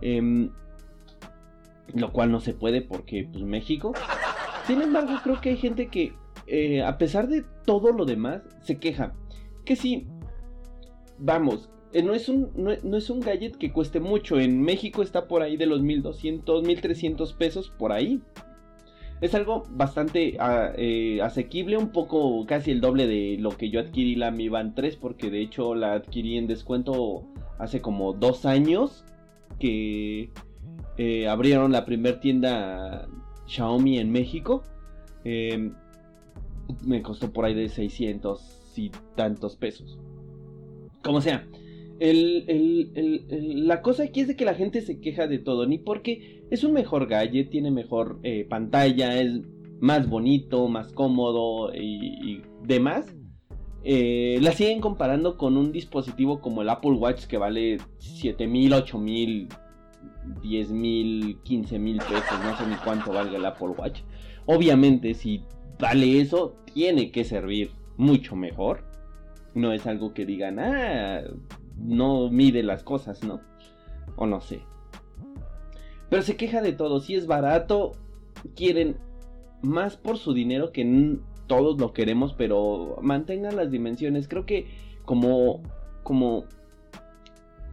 Em, 0.00 0.50
lo 1.94 2.12
cual 2.12 2.30
no 2.32 2.40
se 2.40 2.54
puede 2.54 2.82
porque 2.82 3.28
pues 3.30 3.44
México. 3.44 3.92
Sin 4.66 4.80
embargo, 4.82 5.12
creo 5.22 5.40
que 5.40 5.50
hay 5.50 5.56
gente 5.56 5.88
que 5.88 6.14
eh, 6.46 6.82
a 6.82 6.98
pesar 6.98 7.28
de 7.28 7.44
todo 7.64 7.92
lo 7.92 8.04
demás 8.04 8.42
se 8.62 8.78
queja 8.78 9.14
que 9.64 9.76
sí, 9.76 10.06
vamos, 11.18 11.70
eh, 11.92 12.02
no 12.02 12.14
es, 12.14 12.28
un, 12.28 12.50
no, 12.56 12.96
es 12.96 13.10
un 13.10 13.20
gadget 13.20 13.56
que 13.56 13.72
cueste 13.72 14.00
mucho. 14.00 14.40
En 14.40 14.62
México 14.62 15.02
está 15.02 15.28
por 15.28 15.42
ahí 15.42 15.56
de 15.56 15.66
los 15.66 15.82
1200, 15.82 16.64
1300 16.64 17.32
pesos 17.34 17.70
por 17.78 17.92
ahí. 17.92 18.20
Es 19.20 19.34
algo 19.34 19.64
bastante 19.70 20.36
ah, 20.40 20.72
eh, 20.76 21.20
asequible, 21.22 21.76
un 21.76 21.92
poco 21.92 22.44
casi 22.46 22.72
el 22.72 22.80
doble 22.80 23.06
de 23.06 23.36
lo 23.38 23.50
que 23.50 23.70
yo 23.70 23.78
adquirí 23.78 24.16
la 24.16 24.30
Mi 24.30 24.48
Band 24.48 24.74
3, 24.74 24.96
porque 24.96 25.30
de 25.30 25.42
hecho 25.42 25.74
la 25.74 25.92
adquirí 25.92 26.38
en 26.38 26.46
descuento 26.48 27.24
hace 27.58 27.80
como 27.80 28.14
dos 28.14 28.46
años 28.46 29.04
que 29.60 30.30
eh, 30.96 31.28
abrieron 31.28 31.70
la 31.70 31.84
primer 31.84 32.18
tienda 32.18 33.06
Xiaomi 33.46 33.98
en 33.98 34.10
México. 34.10 34.64
me 36.84 37.02
costó 37.02 37.32
por 37.32 37.44
ahí 37.44 37.54
de 37.54 37.68
600, 37.68 38.61
y 38.78 38.90
tantos 39.16 39.56
pesos. 39.56 39.98
Como 41.02 41.20
sea, 41.20 41.46
la 42.00 43.82
cosa 43.82 44.04
aquí 44.04 44.20
es 44.20 44.28
de 44.28 44.36
que 44.36 44.44
la 44.44 44.54
gente 44.54 44.80
se 44.80 45.00
queja 45.00 45.26
de 45.26 45.38
todo, 45.38 45.66
ni 45.66 45.78
porque 45.78 46.44
es 46.50 46.64
un 46.64 46.72
mejor 46.72 47.06
gadget, 47.06 47.50
tiene 47.50 47.70
mejor 47.70 48.18
eh, 48.22 48.44
pantalla, 48.48 49.20
es 49.20 49.40
más 49.80 50.08
bonito, 50.08 50.68
más 50.68 50.92
cómodo 50.92 51.72
y, 51.74 52.42
demás. 52.64 53.14
Eh, 53.84 54.38
la 54.40 54.52
siguen 54.52 54.80
comparando 54.80 55.36
con 55.36 55.56
un 55.56 55.72
dispositivo 55.72 56.40
como 56.40 56.62
el 56.62 56.68
Apple 56.68 56.92
Watch 56.92 57.24
que 57.24 57.36
vale 57.36 57.78
7 57.98 58.46
mil, 58.46 58.72
8 58.72 58.98
mil, 58.98 59.48
10 60.40 60.70
mil, 60.70 61.38
15 61.42 61.78
mil 61.80 61.98
pesos, 61.98 62.38
no 62.44 62.56
sé 62.56 62.66
ni 62.68 62.76
cuánto 62.76 63.12
valga 63.12 63.36
el 63.36 63.44
Apple 63.44 63.70
Watch. 63.76 64.02
Obviamente 64.46 65.14
si 65.14 65.42
vale 65.80 66.20
eso, 66.20 66.54
tiene 66.72 67.10
que 67.10 67.24
servir 67.24 67.72
mucho 68.02 68.36
mejor. 68.36 68.84
No 69.54 69.72
es 69.72 69.86
algo 69.86 70.12
que 70.14 70.26
digan, 70.26 70.58
ah, 70.58 71.22
no 71.78 72.30
mide 72.30 72.62
las 72.62 72.82
cosas, 72.82 73.22
¿no? 73.22 73.40
O 74.16 74.26
no 74.26 74.40
sé. 74.40 74.62
Pero 76.10 76.22
se 76.22 76.36
queja 76.36 76.60
de 76.60 76.72
todo. 76.72 77.00
Si 77.00 77.14
es 77.14 77.26
barato, 77.26 77.92
quieren 78.54 78.96
más 79.62 79.96
por 79.96 80.18
su 80.18 80.34
dinero 80.34 80.72
que 80.72 81.18
todos 81.46 81.78
lo 81.78 81.92
queremos, 81.92 82.34
pero 82.34 82.98
mantengan 83.02 83.56
las 83.56 83.70
dimensiones. 83.70 84.28
Creo 84.28 84.44
que 84.44 84.66
como, 85.04 85.62
como 86.02 86.44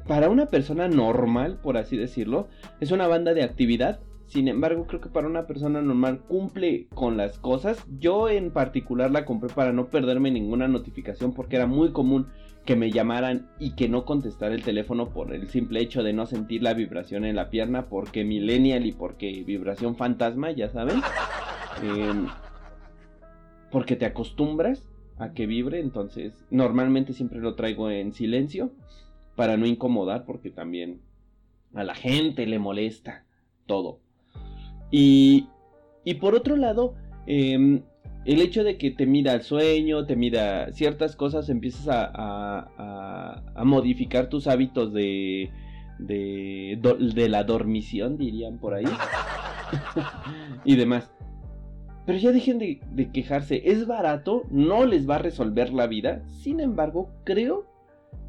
para 0.08 0.30
una 0.30 0.48
persona 0.48 0.88
normal, 0.88 1.60
por 1.62 1.78
así 1.78 1.98
decirlo, 1.98 2.48
es 2.80 2.92
una 2.92 3.08
banda 3.08 3.34
de 3.34 3.44
actividad 3.44 4.00
sin 4.30 4.48
embargo, 4.48 4.86
creo 4.86 5.02
que 5.02 5.10
para 5.10 5.28
una 5.28 5.48
persona 5.48 5.82
normal 5.82 6.22
cumple 6.28 6.88
con 6.94 7.18
las 7.18 7.40
cosas. 7.40 7.84
Yo 8.00 8.30
en 8.30 8.52
particular 8.52 9.10
la 9.10 9.26
compré 9.26 9.50
para 9.50 9.74
no 9.74 9.90
perderme 9.90 10.30
ninguna 10.30 10.68
notificación 10.68 11.34
porque 11.34 11.56
era 11.56 11.66
muy 11.66 11.92
común 11.92 12.28
que 12.64 12.76
me 12.76 12.92
llamaran 12.92 13.50
y 13.58 13.72
que 13.72 13.90
no 13.90 14.06
contestara 14.06 14.54
el 14.54 14.62
teléfono 14.62 15.10
por 15.10 15.34
el 15.34 15.50
simple 15.50 15.82
hecho 15.82 16.04
de 16.04 16.14
no 16.14 16.28
sentir 16.28 16.62
la 16.62 16.76
vibración 16.76 17.26
en 17.26 17.36
la 17.36 17.50
pierna 17.50 17.88
porque 17.88 18.24
millennial 18.24 18.86
y 18.86 18.92
porque 18.92 19.44
vibración 19.44 19.96
fantasma, 19.96 20.52
ya 20.52 20.70
saben. 20.70 21.02
Em, 21.82 22.28
porque 23.72 23.96
te 23.96 24.06
acostumbras 24.06 24.90
a 25.18 25.32
que 25.32 25.46
vibre, 25.46 25.80
entonces 25.80 26.34
normalmente 26.50 27.14
siempre 27.14 27.40
lo 27.40 27.56
traigo 27.56 27.90
en 27.90 28.12
silencio 28.12 28.74
para 29.36 29.56
no 29.56 29.66
incomodar 29.66 30.26
porque 30.26 30.50
también 30.50 31.00
a 31.74 31.86
la 31.86 31.96
gente 31.96 32.46
le 32.48 32.60
molesta 32.60 33.24
todo. 33.66 34.02
Y, 34.92 35.48
y 36.04 36.16
por 36.16 36.36
otro 36.36 36.56
lado, 36.56 36.96
em, 37.28 37.82
el 38.26 38.42
hecho 38.42 38.64
de 38.64 38.78
que 38.78 38.92
te 38.92 39.06
mida 39.06 39.34
el 39.34 39.44
sueño, 39.44 40.06
te 40.06 40.16
mida 40.16 40.72
ciertas 40.74 41.16
cosas, 41.16 41.50
empiezas 41.50 41.88
a, 41.90 43.42
a, 43.56 43.64
modificar 43.64 44.30
tus 44.30 44.48
hábitos 44.48 44.94
de, 44.94 45.52
de, 46.00 46.80
de, 47.14 47.30
la 47.30 47.44
dormición, 47.44 48.18
dirían 48.18 48.58
por 48.58 48.74
ahí, 48.74 48.86
y 50.66 50.76
demás. 50.76 51.12
Pero 52.06 52.18
ya 52.18 52.32
dejen 52.32 52.60
de, 52.60 52.82
de, 52.92 53.12
quejarse, 53.12 53.62
es 53.66 53.86
barato, 53.86 54.44
no 54.50 54.86
les 54.86 55.10
va 55.10 55.16
a 55.16 55.20
resolver 55.20 55.72
la 55.72 55.88
vida, 55.88 56.24
sin 56.28 56.60
embargo, 56.60 57.10
creo 57.24 57.66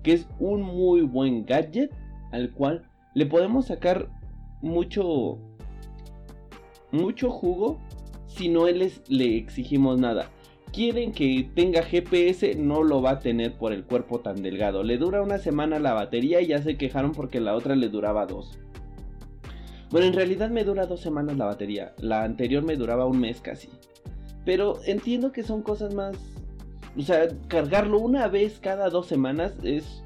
que 0.02 0.12
es 0.12 0.28
un 0.38 0.62
muy 0.62 1.02
buen 1.02 1.44
gadget 1.46 1.90
al 2.32 2.52
cual 2.52 2.84
le 3.14 3.26
podemos 3.26 3.66
sacar 3.66 4.08
mucho, 4.62 5.38
mucho 6.92 7.30
jugo 7.30 7.78
si 8.26 8.48
no 8.48 8.66
les 8.66 9.02
le 9.08 9.36
exigimos 9.36 9.98
nada. 9.98 10.30
Quieren 10.72 11.12
que 11.12 11.50
tenga 11.54 11.82
GPS, 11.82 12.54
no 12.54 12.84
lo 12.84 13.02
va 13.02 13.10
a 13.12 13.18
tener 13.18 13.54
por 13.58 13.72
el 13.72 13.84
cuerpo 13.84 14.20
tan 14.20 14.40
delgado. 14.42 14.84
Le 14.84 14.98
dura 14.98 15.20
una 15.20 15.38
semana 15.38 15.80
la 15.80 15.94
batería 15.94 16.40
y 16.40 16.46
ya 16.46 16.62
se 16.62 16.76
quejaron 16.76 17.12
porque 17.12 17.40
la 17.40 17.54
otra 17.54 17.74
le 17.74 17.88
duraba 17.88 18.26
dos. 18.26 18.58
Bueno, 19.90 20.06
en 20.06 20.12
realidad 20.12 20.50
me 20.50 20.62
dura 20.62 20.86
dos 20.86 21.00
semanas 21.00 21.36
la 21.36 21.46
batería. 21.46 21.92
La 21.98 22.22
anterior 22.22 22.62
me 22.62 22.76
duraba 22.76 23.06
un 23.06 23.18
mes 23.18 23.40
casi. 23.40 23.68
Pero 24.44 24.78
entiendo 24.86 25.32
que 25.32 25.42
son 25.42 25.62
cosas 25.62 25.94
más... 25.94 26.16
O 26.96 27.02
sea, 27.02 27.28
cargarlo 27.48 27.98
una 27.98 28.28
vez 28.28 28.60
cada 28.60 28.88
dos 28.88 29.06
semanas 29.06 29.54
es 29.64 30.02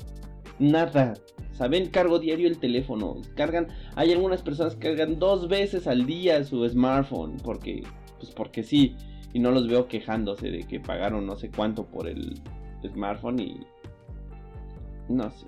nada. 0.58 1.14
Saben, 1.54 1.88
cargo 1.88 2.18
diario 2.18 2.48
el 2.48 2.58
teléfono. 2.58 3.16
Cargan, 3.36 3.68
hay 3.94 4.12
algunas 4.12 4.42
personas 4.42 4.74
que 4.74 4.88
cargan 4.88 5.18
dos 5.18 5.48
veces 5.48 5.86
al 5.86 6.04
día 6.04 6.42
su 6.44 6.68
smartphone 6.68 7.36
porque 7.42 7.84
pues 8.18 8.30
porque 8.32 8.62
sí. 8.62 8.96
Y 9.32 9.38
no 9.40 9.50
los 9.50 9.68
veo 9.68 9.88
quejándose 9.88 10.50
de 10.50 10.60
que 10.64 10.78
pagaron 10.78 11.26
no 11.26 11.36
sé 11.36 11.50
cuánto 11.50 11.86
por 11.86 12.08
el 12.08 12.40
smartphone 12.86 13.40
y... 13.40 13.60
No 15.08 15.28
sé. 15.30 15.46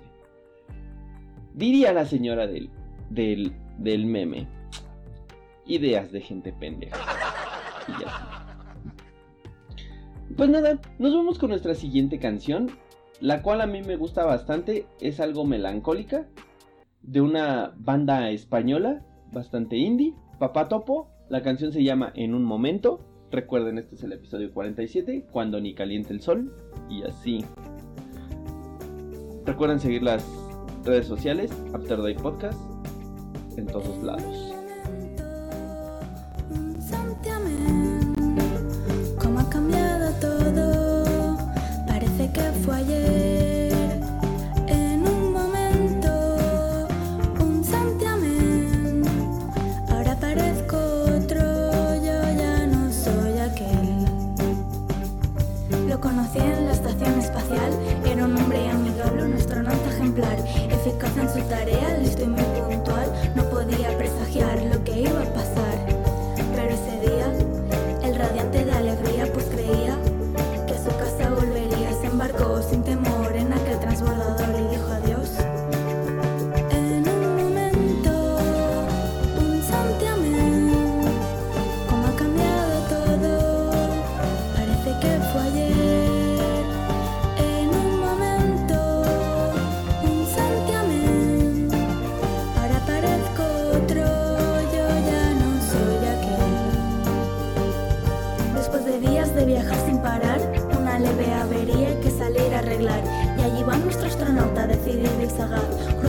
Diría 1.53 1.93
la 1.93 2.05
señora 2.05 2.47
del, 2.47 2.69
del, 3.09 3.53
del 3.77 4.05
meme. 4.05 4.47
Ideas 5.65 6.11
de 6.11 6.21
gente 6.21 6.53
pendeja. 6.53 6.97
Y 7.87 8.03
ya 8.03 8.57
Pues 10.35 10.49
nada, 10.49 10.79
nos 10.99 11.13
vamos 11.13 11.39
con 11.39 11.49
nuestra 11.49 11.73
siguiente 11.73 12.19
canción. 12.19 12.69
La 13.19 13.41
cual 13.41 13.61
a 13.61 13.67
mí 13.67 13.81
me 13.81 13.95
gusta 13.95 14.25
bastante. 14.25 14.85
Es 15.01 15.19
algo 15.19 15.45
melancólica. 15.45 16.27
De 17.01 17.21
una 17.21 17.73
banda 17.77 18.29
española. 18.29 19.05
Bastante 19.31 19.77
indie. 19.77 20.13
Papá 20.39 20.67
Topo. 20.67 21.09
La 21.29 21.41
canción 21.41 21.71
se 21.71 21.83
llama 21.83 22.11
En 22.15 22.33
un 22.33 22.43
momento. 22.43 22.99
Recuerden, 23.31 23.77
este 23.77 23.95
es 23.95 24.03
el 24.03 24.13
episodio 24.13 24.53
47, 24.53 25.27
cuando 25.31 25.59
ni 25.59 25.73
caliente 25.73 26.13
el 26.13 26.21
sol. 26.21 26.53
Y 26.89 27.03
así. 27.03 27.43
Recuerden 29.45 29.79
seguir 29.79 30.03
las 30.03 30.25
redes 30.83 31.07
sociales, 31.07 31.51
After 31.73 32.01
Day 32.01 32.15
Podcast, 32.15 32.59
en 33.57 33.65
todos 33.65 34.03
lados. 34.03 34.56
Hoy 42.69 42.91
en 44.67 45.07
un 45.07 45.31
momento 45.31 46.09
un 47.39 47.63
santiamen. 47.63 49.03
Ahora 49.89 50.13
parezco 50.19 50.77
otro 50.77 51.95
yo, 51.95 52.21
ya 52.37 52.67
no 52.67 52.91
soy 52.91 53.39
aquel. 53.39 54.05
Lo 55.87 56.01
conocí 56.01 56.39
en 56.39 56.65
la 56.65 56.73
estación 56.73 57.17
espacial, 57.19 57.71
era 58.05 58.25
un 58.25 58.35
hombre 58.35 58.69
amigable, 58.69 59.23
un 59.23 59.33
astronauta 59.33 59.89
ejemplar, 59.89 60.37
eficaz 60.69 61.17
en 61.17 61.29
su 61.29 61.39
tarea. 61.47 62.06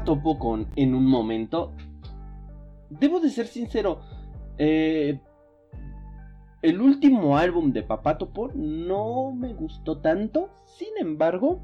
Topo 0.00 0.38
con 0.38 0.66
En 0.76 0.94
un 0.94 1.06
momento. 1.06 1.72
debo 2.90 3.20
de 3.20 3.30
ser 3.30 3.46
sincero. 3.46 4.00
Eh, 4.58 5.20
el 6.62 6.80
último 6.80 7.36
álbum 7.36 7.72
de 7.72 7.82
Papá 7.82 8.18
Topo 8.18 8.50
no 8.54 9.32
me 9.32 9.52
gustó 9.54 9.98
tanto. 9.98 10.50
Sin 10.66 10.90
embargo, 11.00 11.60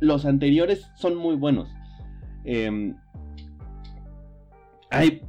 los 0.00 0.24
anteriores 0.26 0.90
son 0.96 1.16
muy 1.16 1.36
buenos. 1.36 1.68
Eh, 2.44 2.94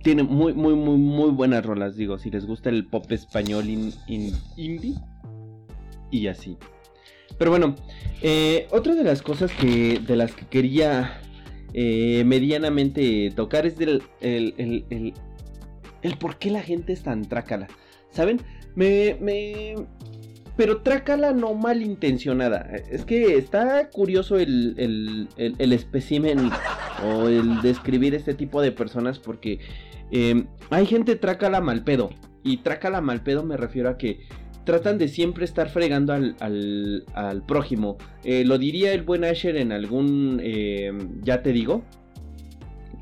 tiene 0.01 0.23
muy, 0.23 0.53
muy, 0.53 0.75
muy, 0.75 0.97
muy 0.97 1.29
buenas 1.29 1.65
rolas, 1.65 1.95
digo, 1.95 2.17
si 2.17 2.29
les 2.29 2.45
gusta 2.45 2.69
el 2.69 2.85
pop 2.85 3.09
español 3.11 3.65
indie 3.67 4.95
y 6.11 6.27
así. 6.27 6.57
Pero 7.37 7.51
bueno, 7.51 7.75
eh, 8.21 8.67
otra 8.71 8.93
de 8.95 9.03
las 9.03 9.21
cosas 9.21 9.51
que, 9.53 9.99
de 9.99 10.15
las 10.15 10.33
que 10.33 10.45
quería 10.45 11.19
eh, 11.73 12.23
medianamente 12.25 13.31
tocar 13.35 13.65
es 13.65 13.77
del 13.77 14.03
el, 14.21 14.53
el, 14.57 15.13
el, 16.01 16.17
por 16.17 16.37
qué 16.37 16.51
la 16.51 16.61
gente 16.61 16.93
es 16.93 17.03
tan 17.03 17.23
trácala. 17.23 17.67
¿Saben? 18.11 18.39
Me, 18.75 19.17
me, 19.19 19.75
pero 20.55 20.81
trácala 20.81 21.31
no 21.33 21.53
malintencionada. 21.55 22.75
Es 22.91 23.05
que 23.05 23.37
está 23.37 23.89
curioso 23.89 24.37
el, 24.37 25.27
el, 25.37 25.73
espécimen 25.73 26.51
o 27.05 27.27
el 27.27 27.61
describir 27.61 28.13
este 28.13 28.33
tipo 28.33 28.61
de 28.61 28.71
personas 28.71 29.17
porque 29.19 29.59
em, 30.11 30.45
hay 30.69 30.85
gente 30.85 31.15
trácala 31.15 31.59
mal 31.61 31.83
pedo. 31.83 32.11
Y 32.43 32.57
trácala 32.57 33.01
mal 33.01 33.23
pedo 33.23 33.43
me 33.43 33.57
refiero 33.57 33.89
a 33.89 33.97
que 33.97 34.27
tratan 34.65 34.97
de 34.97 35.07
siempre 35.07 35.45
estar 35.45 35.69
fregando 35.69 36.13
al, 36.13 36.35
al, 37.13 37.43
prójimo. 37.45 37.97
Eh, 38.23 38.45
lo 38.45 38.57
diría 38.57 38.93
el 38.93 39.03
buen 39.03 39.23
Asher 39.23 39.57
en 39.57 39.71
algún, 39.71 40.39
em, 40.43 41.21
ya 41.21 41.41
te 41.41 41.51
digo, 41.51 41.83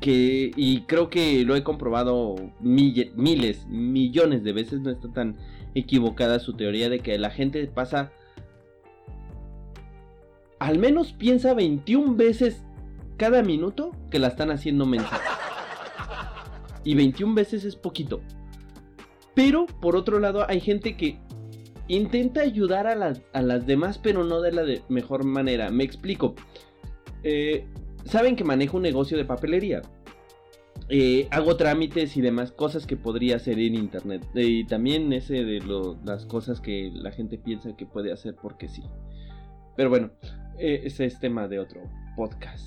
que, 0.00 0.50
y 0.56 0.82
creo 0.82 1.08
que 1.08 1.44
lo 1.44 1.54
he 1.54 1.62
comprobado 1.62 2.34
miles, 2.60 3.66
millones 3.68 4.42
de 4.42 4.52
veces, 4.52 4.80
no 4.80 4.90
está 4.90 5.08
tan 5.12 5.36
equivocada 5.74 6.38
su 6.40 6.54
teoría 6.54 6.90
de 6.90 6.98
que 6.98 7.16
la 7.18 7.30
gente 7.30 7.64
pasa, 7.68 8.12
al 10.58 10.78
menos 10.78 11.12
piensa 11.12 11.54
21 11.54 12.16
veces 12.16 12.64
cada 13.16 13.42
minuto 13.42 13.92
que 14.10 14.18
la 14.18 14.28
están 14.28 14.50
haciendo 14.50 14.86
mensa. 14.86 15.20
Y 16.84 16.96
21 16.96 17.34
veces 17.34 17.64
es 17.64 17.76
poquito. 17.76 18.20
Pero 19.34 19.66
por 19.66 19.94
otro 19.94 20.18
lado 20.18 20.44
hay 20.48 20.60
gente 20.60 20.96
que 20.96 21.18
intenta 21.88 22.40
ayudar 22.42 22.86
a 22.86 22.94
las, 22.94 23.22
a 23.32 23.42
las 23.42 23.66
demás, 23.66 23.98
pero 23.98 24.24
no 24.24 24.40
de 24.40 24.52
la 24.52 24.64
mejor 24.88 25.24
manera. 25.24 25.70
Me 25.70 25.84
explico. 25.84 26.34
Eh, 27.22 27.66
saben 28.04 28.36
que 28.36 28.44
manejo 28.44 28.76
un 28.76 28.82
negocio 28.82 29.16
de 29.16 29.24
papelería. 29.24 29.82
Eh, 30.88 31.28
hago 31.30 31.56
trámites 31.56 32.16
y 32.16 32.20
demás 32.20 32.52
cosas 32.52 32.86
que 32.86 32.96
podría 32.96 33.36
hacer 33.36 33.58
en 33.58 33.74
internet. 33.74 34.26
y 34.34 34.64
también 34.64 35.12
ese 35.12 35.44
de 35.44 35.62
las 36.04 36.26
cosas 36.26 36.60
que 36.60 36.90
la 36.94 37.12
gente 37.12 37.38
piensa 37.38 37.76
que 37.76 37.86
puede 37.86 38.12
hacer 38.12 38.34
porque 38.40 38.68
sí. 38.68 38.82
Pero 39.76 39.88
bueno, 39.90 40.10
eh, 40.58 40.82
ese 40.84 41.06
es 41.06 41.18
tema 41.18 41.48
de 41.48 41.58
otro 41.58 41.82
podcast. 42.16 42.66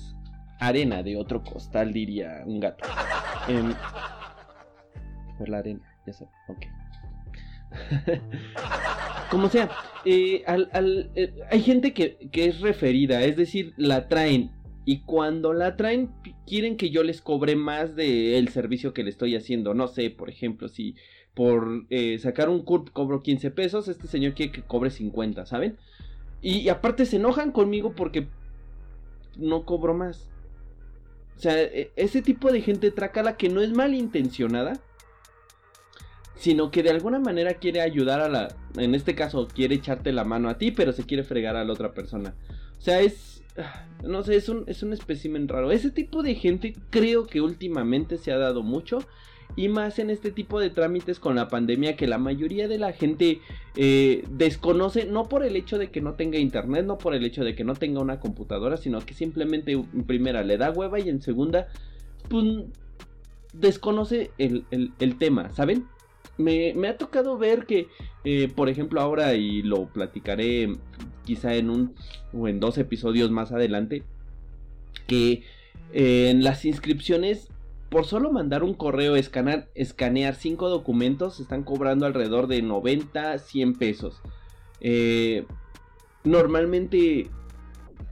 Arena 0.58 1.02
de 1.02 1.16
otro 1.16 1.44
costal, 1.44 1.92
diría 1.92 2.42
un 2.46 2.60
gato. 2.60 2.84
Em, 3.48 3.72
por 5.38 5.48
la 5.48 5.58
arena, 5.58 5.84
ya 6.06 6.12
sabes, 6.12 6.34
ok. 6.48 6.75
Como 9.30 9.48
sea, 9.48 9.70
eh, 10.04 10.44
hay 11.50 11.60
gente 11.62 11.92
que, 11.92 12.16
es 12.32 12.60
referida, 12.60 13.24
es 13.24 13.36
decir, 13.36 13.74
la 13.76 14.08
traen 14.08 14.52
y 14.84 15.00
cuando 15.00 15.52
la 15.52 15.76
traen, 15.76 16.12
quieren 16.46 16.76
que 16.76 16.90
yo 16.90 17.02
les 17.02 17.20
cobre 17.20 17.56
más 17.56 17.96
del 17.96 18.48
servicio 18.50 18.94
que 18.94 19.02
le 19.02 19.10
estoy 19.10 19.34
haciendo. 19.34 19.74
No 19.74 19.88
sé, 19.88 20.10
por 20.10 20.30
ejemplo, 20.30 20.68
si 20.68 20.94
por 21.34 21.86
eh, 21.90 22.20
sacar 22.20 22.48
un 22.48 22.62
CURP 22.62 22.90
cobro 22.92 23.20
15 23.20 23.50
pesos, 23.50 23.88
este 23.88 24.06
señor 24.06 24.34
quiere 24.34 24.52
que 24.52 24.62
cobre 24.62 24.90
50, 24.90 25.44
¿saben? 25.44 25.76
Y, 26.40 26.68
aparte 26.68 27.04
se 27.04 27.16
enojan 27.16 27.50
conmigo 27.50 27.94
porque 27.96 28.28
no 29.36 29.64
cobro 29.64 29.92
más. 29.92 30.30
O 31.36 31.40
sea, 31.40 31.60
e, 31.60 31.90
ese 31.96 32.22
tipo 32.22 32.52
de 32.52 32.60
gente 32.60 32.92
la 33.24 33.36
que 33.36 33.48
no 33.48 33.60
es 33.62 33.72
malintencionada, 33.72 34.80
sino 36.36 36.70
que 36.70 36.82
de 36.82 36.90
alguna 36.90 37.18
manera 37.18 37.54
quiere 37.54 37.80
ayudar 37.80 38.20
a 38.20 38.28
la... 38.28 38.48
En 38.76 38.94
este 38.94 39.14
caso, 39.14 39.48
quiere 39.48 39.74
echarte 39.74 40.12
la 40.12 40.24
mano 40.24 40.48
a 40.48 40.58
ti, 40.58 40.70
pero 40.70 40.92
se 40.92 41.04
quiere 41.04 41.24
fregar 41.24 41.56
a 41.56 41.64
la 41.64 41.72
otra 41.72 41.92
persona. 41.92 42.34
O 42.78 42.80
sea, 42.80 43.00
es 43.00 43.36
no 44.04 44.22
sé, 44.22 44.36
es 44.36 44.48
un, 44.48 44.64
es 44.66 44.82
un 44.82 44.92
espécimen 44.92 45.48
raro. 45.48 45.70
Ese 45.70 45.90
tipo 45.90 46.22
de 46.22 46.34
gente 46.34 46.74
creo 46.90 47.26
que 47.26 47.40
últimamente 47.40 48.18
se 48.18 48.32
ha 48.32 48.38
dado 48.38 48.62
mucho. 48.62 48.98
Y 49.54 49.68
más 49.68 49.98
en 49.98 50.10
este 50.10 50.32
tipo 50.32 50.60
de 50.60 50.70
trámites 50.70 51.18
con 51.18 51.36
la 51.36 51.48
pandemia 51.48 51.96
que 51.96 52.06
la 52.06 52.18
mayoría 52.18 52.68
de 52.68 52.78
la 52.78 52.92
gente 52.92 53.40
eh, 53.76 54.24
desconoce, 54.28 55.06
no 55.06 55.28
por 55.28 55.44
el 55.44 55.56
hecho 55.56 55.78
de 55.78 55.90
que 55.90 56.02
no 56.02 56.14
tenga 56.14 56.38
internet, 56.38 56.84
no 56.84 56.98
por 56.98 57.14
el 57.14 57.24
hecho 57.24 57.42
de 57.42 57.54
que 57.54 57.64
no 57.64 57.74
tenga 57.74 58.00
una 58.00 58.20
computadora, 58.20 58.76
sino 58.76 59.00
que 59.00 59.14
simplemente 59.14 59.72
en 59.72 60.04
primera 60.04 60.42
le 60.42 60.58
da 60.58 60.72
hueva 60.72 60.98
y 60.98 61.08
en 61.08 61.22
segunda, 61.22 61.68
pues 62.28 62.44
desconoce 63.54 64.30
el, 64.36 64.64
el 64.70 65.16
tema, 65.16 65.50
¿saben? 65.52 65.86
Me, 66.38 66.88
ha 66.88 66.98
tocado 66.98 67.38
ver 67.38 67.66
que, 67.66 67.88
eh, 68.24 68.48
por 68.54 68.68
ejemplo, 68.68 69.00
ahora, 69.00 69.34
y 69.34 69.62
lo 69.62 69.86
platicaré 69.86 70.72
quizá 71.24 71.54
en 71.54 71.70
un 71.70 71.94
o 72.32 72.48
en 72.48 72.60
dos 72.60 72.78
episodios 72.78 73.30
más 73.30 73.52
adelante, 73.52 74.02
que 75.06 75.42
eh, 75.92 76.30
en 76.30 76.44
las 76.44 76.64
inscripciones, 76.64 77.48
por 77.88 78.04
solo 78.04 78.32
mandar 78.32 78.62
un 78.62 78.74
correo, 78.74 79.16
escanear, 79.16 79.68
escanear 79.74 80.34
cinco 80.34 80.68
documentos, 80.68 81.40
están 81.40 81.62
cobrando 81.62 82.06
alrededor 82.06 82.46
de 82.46 82.62
90, 82.62 83.38
100 83.38 83.74
pesos. 83.74 84.20
Eh, 84.80 85.46
normalmente 86.24 87.28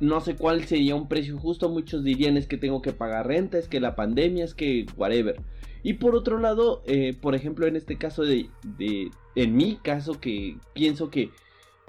no 0.00 0.20
sé 0.20 0.36
cuál 0.36 0.64
sería 0.64 0.94
un 0.94 1.08
precio 1.08 1.38
justo. 1.38 1.68
Muchos 1.68 2.04
dirían 2.04 2.36
es 2.36 2.46
que 2.46 2.56
tengo 2.56 2.82
que 2.82 2.92
pagar 2.92 3.26
renta, 3.26 3.58
es 3.58 3.68
que 3.68 3.80
la 3.80 3.94
pandemia, 3.94 4.44
es 4.44 4.54
que 4.54 4.86
whatever. 4.96 5.40
Y 5.84 5.94
por 5.94 6.16
otro 6.16 6.38
lado, 6.38 6.82
eh, 6.86 7.14
por 7.20 7.34
ejemplo, 7.34 7.66
en 7.66 7.76
este 7.76 7.98
caso 7.98 8.22
de, 8.22 8.48
en 9.36 9.56
mi 9.56 9.76
caso 9.76 10.18
que 10.18 10.56
pienso 10.72 11.10
que 11.10 11.28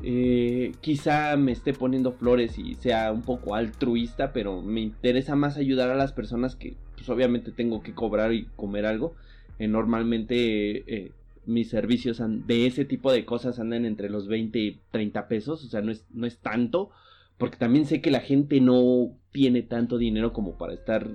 eh, 0.03 0.73
quizá 0.81 1.37
me 1.37 1.53
esté 1.53 1.71
poniendo 1.71 2.11
flores 2.11 2.59
y 2.59 2.75
sea 2.75 3.13
un 3.13 3.21
poco 3.21 3.55
altruista, 3.55 4.33
pero 4.33 4.61
me 4.61 4.81
interesa 4.81 5.37
más 5.37 5.55
ayudar 5.55 5.89
a 5.89 5.95
las 5.95 6.11
personas 6.11 6.57
que 6.57 6.75
pues 6.97 7.07
obviamente 7.07 7.53
tengo 7.53 7.81
que 7.81 7.95
cobrar 7.95 8.33
y 8.33 8.47
comer 8.57 8.85
algo. 8.85 9.15
Eh, 9.59 9.69
normalmente 9.69 11.13
mis 11.45 11.69
servicios 11.69 12.21
de 12.21 12.67
ese 12.67 12.83
tipo 12.83 13.13
de 13.13 13.23
cosas 13.23 13.59
andan 13.59 13.85
entre 13.85 14.09
los 14.09 14.27
20 14.27 14.59
y 14.59 14.81
30 14.91 15.29
pesos, 15.29 15.63
o 15.63 15.69
sea, 15.69 15.81
no 15.81 15.93
es, 15.93 16.05
no 16.11 16.27
es 16.27 16.39
tanto, 16.39 16.89
porque 17.37 17.55
también 17.55 17.85
sé 17.85 18.01
que 18.01 18.11
la 18.11 18.19
gente 18.19 18.59
no 18.59 19.15
tiene 19.31 19.61
tanto 19.61 19.97
dinero 19.97 20.33
como 20.33 20.57
para 20.57 20.73
estar 20.73 21.07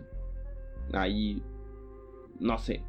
ahí 0.95 1.43
no 2.41 2.59
sé. 2.59 2.83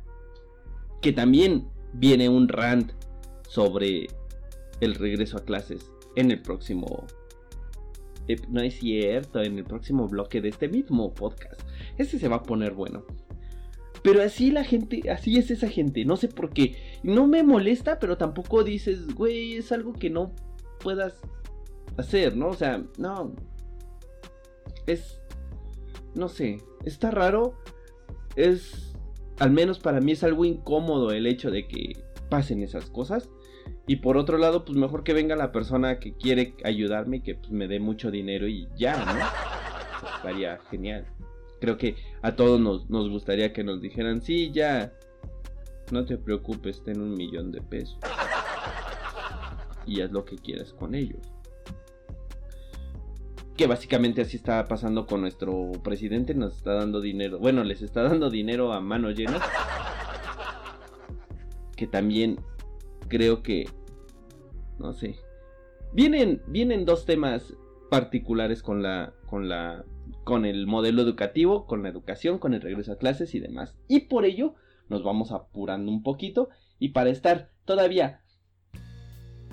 Que 1.01 1.13
también 1.13 1.67
viene 1.93 2.29
un 2.29 2.47
rant 2.47 2.91
sobre 3.47 4.07
el 4.79 4.95
regreso 4.95 5.37
a 5.37 5.45
clases 5.45 5.91
en 6.15 6.31
el 6.31 6.41
próximo... 6.41 7.05
No 8.49 8.61
es 8.61 8.75
cierto, 8.75 9.41
en 9.41 9.57
el 9.57 9.65
próximo 9.65 10.07
bloque 10.07 10.41
de 10.41 10.49
este 10.49 10.69
mismo 10.69 11.13
podcast. 11.13 11.61
Este 11.97 12.17
se 12.17 12.29
va 12.29 12.37
a 12.37 12.43
poner 12.43 12.73
bueno. 12.73 13.03
Pero 14.03 14.23
así 14.23 14.51
la 14.51 14.63
gente, 14.63 15.09
así 15.11 15.37
es 15.37 15.51
esa 15.51 15.67
gente, 15.67 16.05
no 16.05 16.15
sé 16.15 16.27
por 16.27 16.51
qué. 16.51 16.75
No 17.03 17.27
me 17.27 17.43
molesta, 17.43 17.99
pero 17.99 18.17
tampoco 18.17 18.63
dices, 18.63 19.13
güey, 19.13 19.55
es 19.55 19.71
algo 19.71 19.93
que 19.93 20.09
no 20.09 20.31
puedas 20.79 21.21
hacer, 21.97 22.35
¿no? 22.37 22.49
O 22.49 22.53
sea, 22.53 22.83
no. 22.97 23.33
Es... 24.87 25.19
No 26.15 26.29
sé, 26.29 26.57
está 26.85 27.11
raro. 27.11 27.55
Es 28.35 28.90
al 29.39 29.51
menos 29.51 29.79
para 29.79 30.01
mí 30.01 30.11
es 30.13 30.23
algo 30.23 30.45
incómodo 30.45 31.11
el 31.11 31.27
hecho 31.27 31.51
de 31.51 31.67
que 31.67 31.97
pasen 32.29 32.61
esas 32.63 32.89
cosas. 32.89 33.29
Y 33.87 33.97
por 33.97 34.17
otro 34.17 34.37
lado, 34.37 34.65
pues 34.65 34.77
mejor 34.77 35.03
que 35.03 35.13
venga 35.13 35.35
la 35.35 35.51
persona 35.51 35.99
que 35.99 36.13
quiere 36.13 36.55
ayudarme 36.63 37.17
y 37.17 37.21
que 37.21 37.35
pues, 37.35 37.51
me 37.51 37.67
dé 37.67 37.79
mucho 37.79 38.11
dinero 38.11 38.47
y 38.47 38.67
ya, 38.75 38.95
¿no? 39.05 40.07
estaría 40.17 40.59
genial. 40.69 41.05
Creo 41.59 41.77
que 41.77 41.95
a 42.21 42.35
todos 42.35 42.59
nos, 42.59 42.89
nos 42.89 43.09
gustaría 43.09 43.53
que 43.53 43.63
nos 43.63 43.81
dijeran, 43.81 44.21
sí, 44.21 44.51
ya, 44.51 44.93
no 45.91 46.05
te 46.05 46.17
preocupes, 46.17 46.83
ten 46.83 47.01
un 47.01 47.13
millón 47.13 47.51
de 47.51 47.61
pesos. 47.61 47.97
Y 49.87 50.01
haz 50.01 50.11
lo 50.11 50.23
que 50.23 50.35
quieras 50.35 50.73
con 50.73 50.93
ellos 50.93 51.31
que 53.57 53.67
básicamente 53.67 54.21
así 54.21 54.37
está 54.37 54.65
pasando 54.65 55.05
con 55.05 55.21
nuestro 55.21 55.71
presidente, 55.83 56.33
nos 56.33 56.55
está 56.57 56.73
dando 56.73 57.01
dinero, 57.01 57.39
bueno, 57.39 57.63
les 57.63 57.81
está 57.81 58.03
dando 58.03 58.29
dinero 58.29 58.73
a 58.73 58.79
manos 58.79 59.15
llenas. 59.15 59.41
Que 61.75 61.87
también 61.87 62.39
creo 63.07 63.41
que, 63.43 63.67
no 64.79 64.93
sé, 64.93 65.15
vienen, 65.93 66.41
vienen 66.47 66.85
dos 66.85 67.05
temas 67.05 67.53
particulares 67.89 68.63
con 68.63 68.81
la, 68.81 69.13
con 69.25 69.49
la, 69.49 69.83
con 70.23 70.45
el 70.45 70.67
modelo 70.67 71.01
educativo, 71.01 71.65
con 71.65 71.83
la 71.83 71.89
educación, 71.89 72.39
con 72.39 72.53
el 72.53 72.61
regreso 72.61 72.93
a 72.93 72.97
clases 72.97 73.35
y 73.35 73.39
demás. 73.39 73.77
Y 73.87 74.01
por 74.01 74.25
ello 74.25 74.55
nos 74.87 75.03
vamos 75.03 75.31
apurando 75.31 75.91
un 75.91 76.03
poquito 76.03 76.49
y 76.79 76.89
para 76.89 77.09
estar 77.09 77.49
todavía 77.65 78.21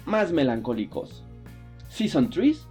más 0.05 0.33
melancólicos. 0.33 1.25
Season 1.89 2.31
3 2.31 2.68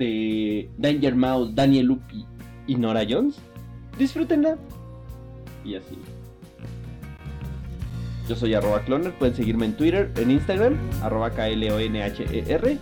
de 0.00 0.70
Danger 0.78 1.14
Mouse, 1.14 1.54
Daniel 1.54 1.86
Lupi 1.86 2.26
y 2.66 2.74
Nora 2.74 3.04
Jones. 3.08 3.36
Disfrútenla. 3.98 4.56
Y 5.64 5.76
así. 5.76 5.96
Yo 8.28 8.34
soy 8.34 8.54
arroba 8.54 8.82
cloner, 8.84 9.12
pueden 9.18 9.34
seguirme 9.34 9.66
en 9.66 9.76
Twitter, 9.76 10.10
en 10.16 10.30
Instagram, 10.30 10.76
arroba 11.02 11.30
KLONHER. 11.30 12.78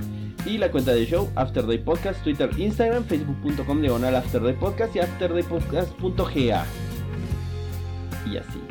Y 0.47 0.59
la 0.59 0.71
cuenta 0.71 0.93
de 0.93 1.05
show, 1.05 1.29
After 1.35 1.67
Day 1.67 1.79
Podcast, 1.79 2.23
Twitter, 2.23 2.51
Instagram, 2.57 3.05
facebook.com 3.05 3.81
diagonal 3.81 4.15
After 4.15 4.43
Day 4.43 4.55
Podcast 4.55 4.95
y 4.95 5.01
afterdaypodcast.ga. 5.01 6.67
Y 8.31 8.37
así. 8.37 8.68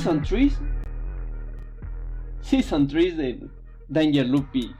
Season 0.00 0.22
3 0.22 0.58
Season 2.40 2.88
3 2.88 3.16
de 3.18 3.40
Danger 3.86 4.26
Lupi. 4.26 4.74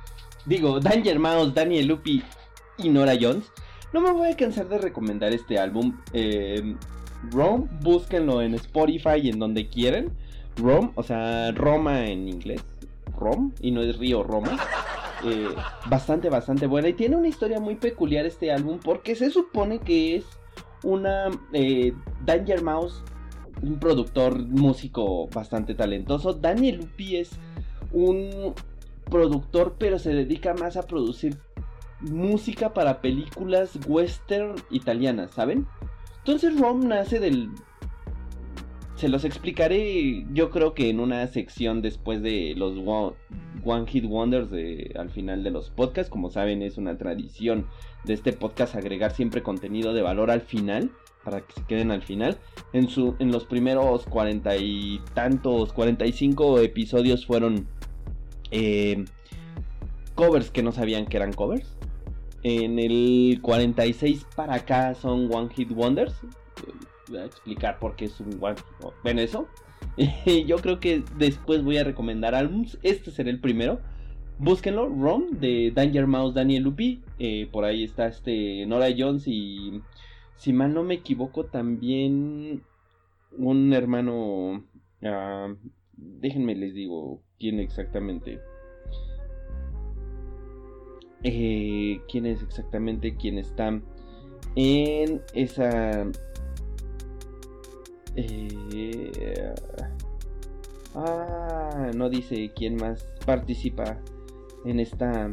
Digo, 0.47 0.81
Danger 0.81 1.19
Mouse, 1.19 1.53
Daniel 1.53 1.89
Lupi 1.89 2.23
y 2.79 2.89
Nora 2.89 3.13
Jones. 3.21 3.53
No 3.93 4.01
me 4.01 4.13
voy 4.13 4.31
a 4.31 4.37
cansar 4.37 4.67
de 4.71 4.79
recomendar 4.79 5.31
este 5.35 5.59
álbum. 5.59 6.01
Eh, 6.15 6.75
Rome, 7.31 7.67
búsquenlo 7.83 8.41
en 8.41 8.55
Spotify 8.55 9.19
y 9.23 9.29
en 9.29 9.39
donde 9.39 9.69
quieran 9.69 10.11
Rome, 10.57 10.91
o 10.95 11.03
sea, 11.03 11.53
Roma 11.53 12.07
en 12.07 12.27
inglés. 12.27 12.63
Rome, 13.19 13.51
y 13.61 13.73
no 13.73 13.83
es 13.83 13.99
Río 13.99 14.23
Roma. 14.23 14.59
Eh, 15.23 15.49
Bastante, 15.91 16.31
bastante 16.31 16.67
buena. 16.67 16.89
Y 16.89 16.95
tiene 16.95 17.15
una 17.15 17.29
historia 17.29 17.61
muy 17.61 17.75
peculiar 17.75 18.25
este 18.25 18.51
álbum 18.51 18.79
Porque 18.83 19.15
se 19.15 19.29
supone 19.29 19.79
que 19.81 20.17
es 20.17 20.25
una 20.83 21.27
eh, 21.53 21.93
Danger 22.25 22.63
Mouse 22.63 23.05
un 23.63 23.79
productor 23.79 24.39
músico 24.39 25.29
bastante 25.29 25.75
talentoso. 25.75 26.33
Daniel 26.35 26.77
Lupi 26.77 27.17
es 27.17 27.31
un 27.93 28.55
productor, 29.11 29.77
pero 29.79 29.99
se 29.99 30.15
dedica 30.15 30.55
más 30.55 30.77
a 30.77 30.87
producir 30.87 31.37
música 32.01 32.73
para 32.73 33.01
películas 33.01 33.79
western 33.87 34.55
italianas, 34.71 35.33
¿saben? 35.33 35.67
Entonces 36.19 36.59
Rom 36.59 36.89
nace 36.89 37.21
del... 37.21 37.51
Se 38.95 39.09
los 39.09 39.25
explicaré 39.25 40.27
yo 40.35 40.51
creo 40.51 40.75
que 40.75 40.91
en 40.91 41.01
una 41.01 41.27
sección 41.27 41.81
después 41.81 42.23
de 42.23 42.55
los 42.55 42.77
One, 43.65 43.87
Hit 43.87 44.05
Wonders 44.05 44.51
de, 44.51 44.93
al 44.99 45.09
final 45.09 45.43
de 45.43 45.51
los 45.51 45.71
podcasts. 45.71 46.11
Como 46.11 46.31
saben 46.31 46.61
es 46.61 46.77
una 46.77 46.99
tradición 46.99 47.67
de 48.05 48.13
este 48.13 48.35
podcast 48.35 48.75
agregar 48.75 49.13
siempre 49.13 49.43
contenido 49.43 49.95
de 49.95 50.03
valor 50.03 50.31
al 50.31 50.43
final 50.43 50.91
para 51.25 51.41
que 51.41 51.53
se 51.55 51.65
queden 51.65 51.91
al 51.91 52.03
final. 52.03 52.39
En, 52.73 52.89
su, 52.89 53.17
en 53.19 53.31
los 53.33 53.45
primeros 53.45 54.05
cuarenta 54.07 54.57
y 54.57 55.01
tantos, 55.15 55.73
45 55.73 56.61
episodios 56.61 57.27
fueron 57.27 57.67
eh, 58.51 59.05
covers 60.15 60.51
que 60.51 60.63
no 60.63 60.73
sabían 60.73 61.07
que 61.07 61.17
eran 61.17 61.33
covers. 61.33 61.77
En 62.43 62.79
el 62.79 63.39
46 63.43 64.27
para 64.35 64.55
acá 64.55 64.95
son 64.95 65.33
One 65.33 65.53
Hit 65.55 65.71
Wonders. 65.73 66.15
Voy 67.09 67.19
a 67.19 67.25
explicar 67.25 67.79
por 67.79 67.97
qué 67.97 68.07
es 68.07 68.19
un 68.21 68.39
One 68.41 68.57
Hit 68.57 68.87
¿Ven 69.05 69.19
eso? 69.19 69.47
Yo 70.47 70.57
creo 70.59 70.81
que 70.81 71.03
después 71.17 71.63
voy 71.63 71.79
a 71.79 71.85
recomendar 71.85 72.35
álbums. 72.35 72.79
Este 72.83 73.11
será 73.11 73.31
el 73.31 73.41
primero. 73.41 73.81
Búsquenlo, 74.39 74.89
Rom 74.89 75.29
de 75.33 75.71
Danger 75.75 76.07
Mouse 76.07 76.35
Daniel 76.35 76.63
Lupi. 76.63 77.03
Eh, 77.19 77.49
por 77.53 77.65
ahí 77.65 77.85
está 77.85 78.07
este 78.07 78.65
Nora 78.67 78.89
Jones 78.97 79.25
y 79.27 79.83
si 80.41 80.55
mal 80.55 80.73
no 80.73 80.83
me 80.83 80.95
equivoco 80.95 81.45
también 81.45 82.63
un 83.37 83.73
hermano 83.75 84.65
uh, 85.03 85.57
déjenme 85.93 86.55
les 86.55 86.73
digo 86.73 87.21
quién 87.39 87.61
exactamente. 87.61 88.41
Eh, 91.23 92.01
quién 92.11 92.25
es 92.25 92.43
exactamente 92.43 93.15
quién 93.17 93.37
está 93.37 93.79
en 94.57 95.21
esa 95.35 96.07
eh, 98.17 99.55
ah, 100.95 101.91
no 101.95 102.09
dice 102.09 102.51
quién 102.57 102.77
más 102.77 103.05
participa 103.27 104.01
en 104.65 104.81
esta 104.81 105.31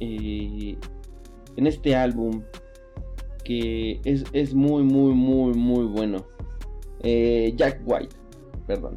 eh, 0.00 0.76
en 1.56 1.66
este 1.68 1.94
álbum 1.94 2.42
que 3.44 4.00
es, 4.04 4.24
es, 4.32 4.54
muy 4.54 4.82
muy 4.82 5.12
muy 5.14 5.54
muy 5.54 5.84
bueno. 5.84 6.24
Eh, 7.02 7.52
Jack 7.56 7.80
White 7.84 8.14
perdón. 8.66 8.94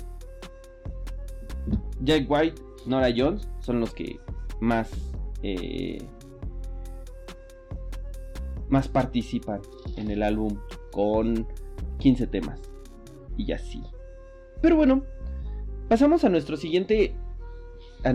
Jack 2.01 2.29
White 2.29 2.61
Nora 2.85 3.09
Jones 3.15 3.47
son 3.59 3.79
los 3.79 3.93
que 3.93 4.19
más 4.59 4.89
eh, 5.43 6.01
más 8.69 8.87
participan 8.87 9.61
en 9.97 10.11
el 10.11 10.23
álbum 10.23 10.57
con 10.91 11.47
15 11.99 12.27
temas. 12.27 12.61
Y 13.37 13.51
así. 13.51 13.83
Pero 14.61 14.75
bueno 14.75 15.03
pasamos 15.87 16.23
a 16.23 16.29
nuestro 16.29 16.57
siguiente 16.57 17.15
a, 18.03 18.09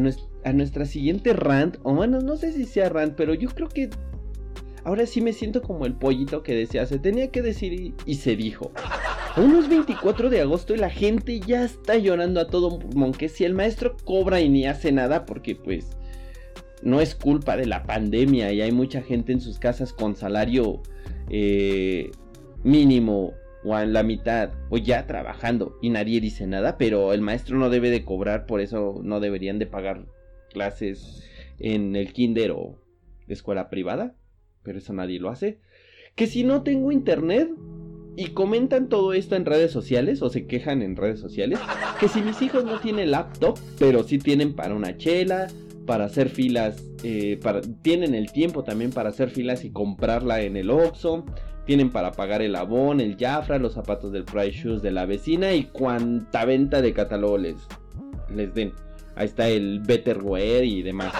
a 0.49 0.53
nuestra 0.53 0.85
siguiente 0.85 1.33
rant 1.33 1.79
o 1.83 1.95
bueno 1.95 2.21
no 2.21 2.37
sé 2.37 2.53
si 2.53 2.65
sea 2.65 2.89
rant 2.89 3.15
pero 3.17 3.35
yo 3.35 3.49
creo 3.51 3.69
que 3.69 3.91
Ahora 4.85 5.07
sí 5.07 5.21
me 5.21 5.33
siento 5.33 5.63
como 5.63 5.87
el 5.87 5.95
pollito 5.95 6.43
que 6.43 6.55
decía, 6.55 6.87
se 6.87 6.99
tenía 6.99 7.31
que 7.31 7.41
decir 7.41 7.95
y, 8.05 8.15
se 8.15 8.35
dijo. 8.35 8.73
Aún 9.37 9.55
es 9.57 9.69
24 9.69 10.29
de 10.29 10.41
agosto 10.41 10.75
y 10.75 10.79
la 10.79 10.91
gente 10.91 11.39
ya 11.41 11.65
está 11.65 11.97
llorando 11.97 12.41
a 12.41 12.49
todo 12.49 12.79
pulmón 12.79 13.13
que 13.13 13.29
si 13.29 13.45
el 13.45 13.55
maestro 13.55 13.97
cobra 14.05 14.41
y 14.41 14.49
ni 14.49 14.67
hace 14.67 14.91
nada 14.91 15.25
porque 15.25 15.55
pues 15.55 15.97
no 16.83 17.01
es 17.01 17.15
culpa 17.15 17.57
de 17.57 17.67
la 17.67 17.85
pandemia 17.85 18.53
y 18.53 18.61
hay 18.61 18.73
mucha 18.73 19.03
gente 19.03 19.33
en 19.33 19.41
sus 19.41 19.59
casas 19.59 19.93
con 19.93 20.17
salario 20.17 20.83
eh, 21.31 22.11
mínimo 22.65 23.33
o 23.65 23.79
en 23.79 23.93
la 23.93 24.03
mitad 24.03 24.51
o 24.69 24.77
ya 24.77 25.07
trabajando 25.07 25.79
y 25.81 25.91
nadie 25.91 26.21
dice 26.21 26.47
nada, 26.49 26.77
pero 26.77 27.13
el 27.13 27.21
maestro 27.21 27.57
no 27.57 27.71
debe 27.71 27.91
de 27.91 28.05
cobrar, 28.05 28.47
por 28.47 28.61
eso 28.61 29.01
no 29.05 29.21
deberían 29.21 29.61
de 29.61 29.67
pagar 29.67 30.05
clases 30.51 31.23
en 31.61 31.95
el 31.95 32.13
kinder 32.13 32.51
o 32.51 32.77
escuela 33.29 33.71
privada 33.71 34.17
pero 34.63 34.79
eso 34.79 34.93
nadie 34.93 35.21
lo 35.21 35.31
hace. 35.31 35.59
Que 36.15 36.27
si 36.27 36.45
no 36.45 36.63
tengo 36.63 36.93
internet 36.93 37.51
y 38.17 38.29
comentan 38.29 38.89
todo 38.89 39.15
esto 39.15 39.37
en 39.37 39.47
redes 39.47 39.71
sociales 39.71 40.21
o 40.23 40.29
se 40.29 40.47
quejan 40.47 40.83
en 40.83 40.97
redes 40.97 41.21
sociales, 41.21 41.59
que 41.99 42.09
si 42.09 42.21
mis 42.21 42.41
hijos 42.43 42.65
no 42.65 42.81
tienen 42.81 43.11
laptop, 43.11 43.59
pero 43.79 44.03
sí 44.03 44.19
tienen 44.19 44.55
para 44.55 44.75
una 44.75 44.97
chela, 44.97 45.49
para 45.87 46.05
hacer 46.05 46.29
filas, 46.29 46.83
eh, 47.03 47.41
tienen 47.83 48.15
el 48.15 48.31
tiempo 48.31 48.65
también 48.65 48.91
para 48.91 49.09
hacer 49.09 49.31
filas 49.31 49.65
y 49.65 49.71
comprarla 49.71 50.43
en 50.43 50.57
el 50.57 50.71
Oxxo, 50.71 51.25
tienen 51.67 51.91
para 51.91 52.13
pagar 52.13 52.43
el 52.43 52.57
abón, 52.57 53.01
el 53.01 53.17
Jafra, 53.17 53.59
los 53.59 53.75
zapatos 53.75 54.13
del 54.13 54.25
Price 54.25 54.59
Shoes 54.59 54.83
de 54.83 54.91
la 54.91 55.07
vecina 55.07 55.53
y 55.55 55.65
cuánta 55.65 56.45
venta 56.45 56.83
de 56.83 56.93
catálogo 56.93 57.39
les, 57.39 57.57
les 58.35 58.53
den. 58.55 58.73
Ahí 59.15 59.27
está 59.27 59.49
el 59.49 59.81
Betterware 59.81 60.65
y 60.65 60.83
demás. 60.83 61.13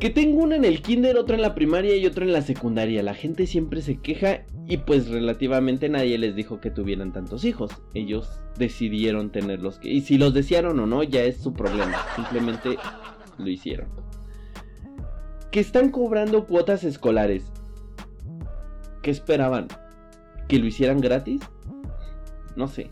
Que 0.00 0.08
tengo 0.08 0.42
una 0.42 0.56
en 0.56 0.64
el 0.64 0.80
kinder, 0.80 1.18
otra 1.18 1.36
en 1.36 1.42
la 1.42 1.54
primaria 1.54 1.94
y 1.94 2.06
otra 2.06 2.24
en 2.24 2.32
la 2.32 2.40
secundaria. 2.40 3.02
La 3.02 3.12
gente 3.12 3.46
siempre 3.46 3.82
se 3.82 3.98
queja 3.98 4.46
y 4.66 4.78
pues 4.78 5.10
relativamente 5.10 5.90
nadie 5.90 6.16
les 6.16 6.34
dijo 6.34 6.58
que 6.58 6.70
tuvieran 6.70 7.12
tantos 7.12 7.44
hijos. 7.44 7.70
Ellos 7.92 8.40
decidieron 8.56 9.30
tenerlos. 9.30 9.78
Y 9.82 10.00
si 10.00 10.16
los 10.16 10.32
desearon 10.32 10.80
o 10.80 10.86
no, 10.86 11.02
ya 11.02 11.22
es 11.24 11.36
su 11.36 11.52
problema. 11.52 11.98
Simplemente 12.16 12.78
lo 13.36 13.46
hicieron. 13.46 13.88
Que 15.50 15.60
están 15.60 15.90
cobrando 15.90 16.46
cuotas 16.46 16.82
escolares. 16.82 17.52
¿Qué 19.02 19.10
esperaban? 19.10 19.68
¿Que 20.48 20.58
lo 20.58 20.66
hicieran 20.66 21.02
gratis? 21.02 21.42
No 22.56 22.68
sé. 22.68 22.88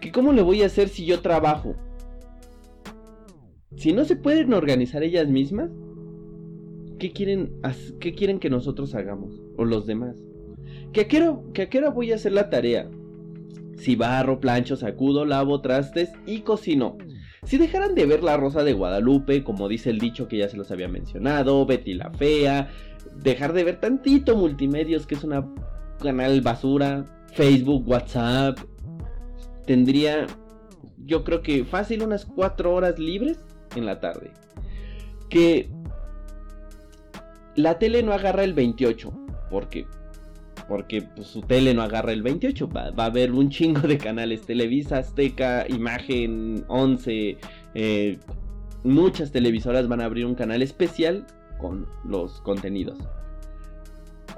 ¿Que 0.00 0.12
cómo 0.12 0.32
le 0.32 0.42
voy 0.42 0.62
a 0.62 0.66
hacer 0.66 0.90
si 0.90 1.06
yo 1.06 1.22
trabajo? 1.22 1.74
Si 3.76 3.92
no 3.92 4.04
se 4.04 4.14
pueden 4.14 4.52
organizar 4.52 5.02
ellas 5.02 5.28
mismas, 5.28 5.70
¿qué 7.00 7.10
quieren, 7.12 7.60
qué 7.98 8.14
quieren 8.14 8.38
que 8.38 8.50
nosotros 8.50 8.94
hagamos? 8.94 9.42
O 9.56 9.64
los 9.64 9.86
demás. 9.86 10.14
¿Que 10.92 11.00
a, 11.02 11.08
qué 11.08 11.20
hora, 11.20 11.40
¿Que 11.52 11.62
a 11.62 11.68
qué 11.68 11.78
hora 11.78 11.90
voy 11.90 12.12
a 12.12 12.14
hacer 12.14 12.32
la 12.32 12.50
tarea? 12.50 12.88
Si 13.76 13.96
barro, 13.96 14.38
plancho, 14.38 14.76
sacudo, 14.76 15.24
lavo, 15.24 15.60
trastes 15.60 16.12
y 16.26 16.40
cocino. 16.40 16.98
Si 17.44 17.56
dejaran 17.56 17.94
de 17.94 18.04
ver 18.04 18.22
La 18.22 18.36
Rosa 18.36 18.62
de 18.62 18.74
Guadalupe, 18.74 19.42
como 19.42 19.66
dice 19.66 19.90
el 19.90 19.98
dicho 19.98 20.28
que 20.28 20.36
ya 20.36 20.48
se 20.48 20.58
los 20.58 20.70
había 20.70 20.88
mencionado, 20.88 21.64
Betty 21.64 21.94
la 21.94 22.10
Fea, 22.10 22.68
dejar 23.22 23.54
de 23.54 23.64
ver 23.64 23.80
tantito 23.80 24.36
multimedios, 24.36 25.06
que 25.06 25.14
es 25.14 25.24
una 25.24 25.48
canal 26.00 26.42
basura, 26.42 27.06
Facebook, 27.32 27.88
WhatsApp, 27.88 28.58
tendría, 29.66 30.26
yo 30.98 31.24
creo 31.24 31.40
que 31.40 31.64
fácil 31.64 32.02
unas 32.02 32.26
4 32.26 32.74
horas 32.74 32.98
libres 32.98 33.42
en 33.74 33.86
la 33.86 34.00
tarde. 34.00 34.32
Que 35.30 35.70
la 37.56 37.78
tele 37.78 38.02
no 38.02 38.12
agarra 38.12 38.44
el 38.44 38.54
28. 38.54 39.12
¿Por 39.50 39.68
qué? 39.68 39.86
Porque 40.68 41.02
pues, 41.02 41.26
su 41.26 41.42
tele 41.42 41.74
no 41.74 41.82
agarra 41.82 42.12
el 42.12 42.22
28. 42.22 42.68
Va, 42.68 42.92
a 42.96 43.06
haber 43.06 43.32
un 43.32 43.50
chingo 43.50 43.80
de 43.80 43.98
canales. 43.98 44.42
Televisa, 44.42 44.98
Azteca, 44.98 45.66
Imagen, 45.68 46.64
11. 46.68 47.38
Eh, 47.74 48.18
muchas 48.84 49.32
televisoras 49.32 49.88
van 49.88 50.00
a 50.00 50.04
abrir 50.04 50.26
un 50.26 50.34
canal 50.34 50.62
especial 50.62 51.26
con 51.58 51.86
los 52.04 52.40
contenidos. 52.42 52.98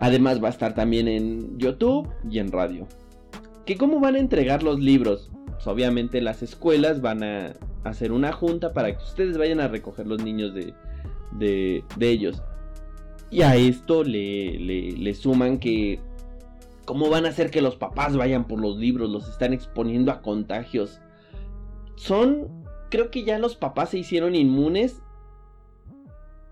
Además 0.00 0.42
va 0.42 0.48
a 0.48 0.50
estar 0.50 0.74
también 0.74 1.06
en 1.06 1.58
YouTube 1.58 2.08
y 2.28 2.38
en 2.38 2.50
radio. 2.50 2.88
¿Que 3.66 3.76
cómo 3.76 4.00
van 4.00 4.16
a 4.16 4.18
entregar 4.18 4.62
los 4.62 4.80
libros? 4.80 5.30
Pues 5.46 5.66
obviamente 5.66 6.20
las 6.20 6.42
escuelas 6.42 7.00
van 7.00 7.22
a 7.22 7.54
hacer 7.84 8.10
una 8.10 8.32
junta 8.32 8.72
para 8.72 8.96
que 8.96 9.02
ustedes 9.02 9.38
vayan 9.38 9.60
a 9.60 9.68
recoger 9.68 10.06
los 10.06 10.22
niños 10.22 10.54
de, 10.54 10.74
de, 11.32 11.84
de 11.96 12.10
ellos. 12.10 12.42
Y 13.32 13.40
a 13.40 13.56
esto 13.56 14.04
le, 14.04 15.14
suman 15.14 15.58
que 15.58 15.98
¿Cómo 16.84 17.08
van 17.08 17.24
a 17.24 17.30
hacer 17.30 17.50
que 17.50 17.62
los 17.62 17.76
papás 17.76 18.16
vayan 18.16 18.46
por 18.46 18.60
los 18.60 18.76
libros? 18.76 19.08
Los 19.08 19.28
están 19.28 19.52
exponiendo 19.52 20.12
a 20.12 20.20
contagios. 20.20 21.00
Son, 21.94 22.64
creo 22.90 23.10
que 23.10 23.24
ya 23.24 23.38
los 23.38 23.56
papás 23.56 23.90
se 23.90 23.98
hicieron 23.98 24.34
inmunes 24.34 25.00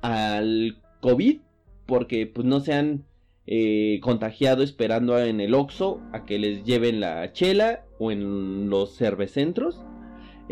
al 0.02 0.80
COVID 1.00 1.40
porque 1.84 2.26
pues 2.26 2.46
no 2.46 2.60
se 2.60 2.74
han 2.74 3.04
eh, 3.46 3.98
contagiado 4.02 4.62
esperando 4.62 5.18
en 5.18 5.40
el 5.40 5.54
Oxxo 5.54 6.00
a 6.12 6.24
que 6.24 6.38
les 6.38 6.64
lleven 6.64 7.00
la 7.00 7.32
chela 7.32 7.84
o 7.98 8.12
en 8.12 8.70
los 8.70 8.96
cervecentros. 8.96 9.84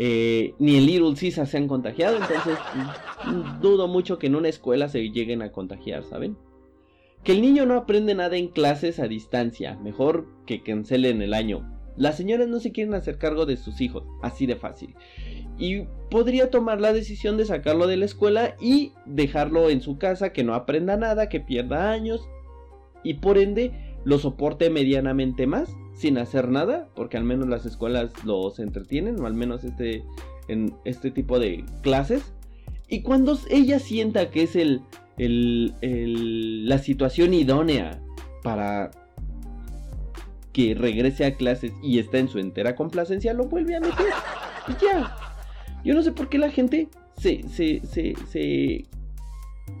Eh, 0.01 0.53
ni 0.59 0.77
en 0.77 0.85
Little 0.85 1.13
Caesar 1.13 1.45
se 1.45 1.57
han 1.57 1.67
contagiado, 1.67 2.15
entonces 2.15 2.57
mm, 3.25 3.59
dudo 3.59 3.89
mucho 3.89 4.17
que 4.17 4.27
en 4.27 4.35
una 4.35 4.47
escuela 4.47 4.87
se 4.87 5.09
lleguen 5.09 5.41
a 5.41 5.51
contagiar, 5.51 6.05
¿saben? 6.05 6.37
Que 7.25 7.33
el 7.33 7.41
niño 7.41 7.65
no 7.65 7.75
aprende 7.75 8.15
nada 8.15 8.37
en 8.37 8.47
clases 8.47 8.99
a 8.99 9.09
distancia, 9.09 9.77
mejor 9.83 10.25
que 10.45 10.63
cancelen 10.63 11.21
el 11.21 11.33
año. 11.33 11.69
Las 11.97 12.15
señoras 12.15 12.47
no 12.47 12.61
se 12.61 12.71
quieren 12.71 12.93
hacer 12.93 13.17
cargo 13.17 13.45
de 13.45 13.57
sus 13.57 13.81
hijos, 13.81 14.03
así 14.21 14.45
de 14.45 14.55
fácil. 14.55 14.95
Y 15.57 15.81
podría 16.09 16.49
tomar 16.49 16.79
la 16.79 16.93
decisión 16.93 17.35
de 17.35 17.43
sacarlo 17.43 17.85
de 17.85 17.97
la 17.97 18.05
escuela 18.05 18.55
y 18.61 18.93
dejarlo 19.05 19.69
en 19.69 19.81
su 19.81 19.97
casa, 19.97 20.31
que 20.31 20.45
no 20.45 20.53
aprenda 20.53 20.95
nada, 20.95 21.27
que 21.27 21.41
pierda 21.41 21.91
años 21.91 22.25
y 23.03 23.15
por 23.15 23.37
ende 23.37 23.73
lo 24.05 24.17
soporte 24.17 24.69
medianamente 24.69 25.45
más 25.45 25.75
sin 25.99 26.17
hacer 26.17 26.47
nada, 26.47 26.87
porque 26.95 27.17
al 27.17 27.25
menos 27.25 27.49
las 27.49 27.65
escuelas 27.65 28.11
los 28.23 28.59
entretienen, 28.59 29.19
o 29.19 29.25
al 29.25 29.33
menos 29.33 29.65
este, 29.65 30.05
en 30.47 30.73
este 30.85 31.11
tipo 31.11 31.39
de 31.39 31.65
clases. 31.81 32.31
Y 32.87 33.01
cuando 33.01 33.37
ella 33.49 33.79
sienta 33.79 34.31
que 34.31 34.43
es 34.43 34.55
el, 34.55 34.81
la 35.17 36.77
situación 36.77 37.33
idónea 37.33 37.99
para 38.43 38.91
que 40.53 40.73
regrese 40.73 41.25
a 41.25 41.35
clases 41.35 41.73
y 41.83 41.99
está 41.99 42.17
en 42.17 42.29
su 42.29 42.39
entera 42.39 42.77
complacencia, 42.77 43.33
lo 43.33 43.49
vuelve 43.49 43.75
a 43.75 43.81
meter. 43.81 44.07
Y 44.69 44.81
ya. 44.81 45.17
Yo 45.83 45.93
no 45.93 46.01
sé 46.01 46.13
por 46.13 46.29
qué 46.29 46.37
la 46.37 46.49
gente 46.49 46.87
se, 47.17 47.43
se, 47.49 47.81
se, 47.85 48.13
se, 48.29 48.85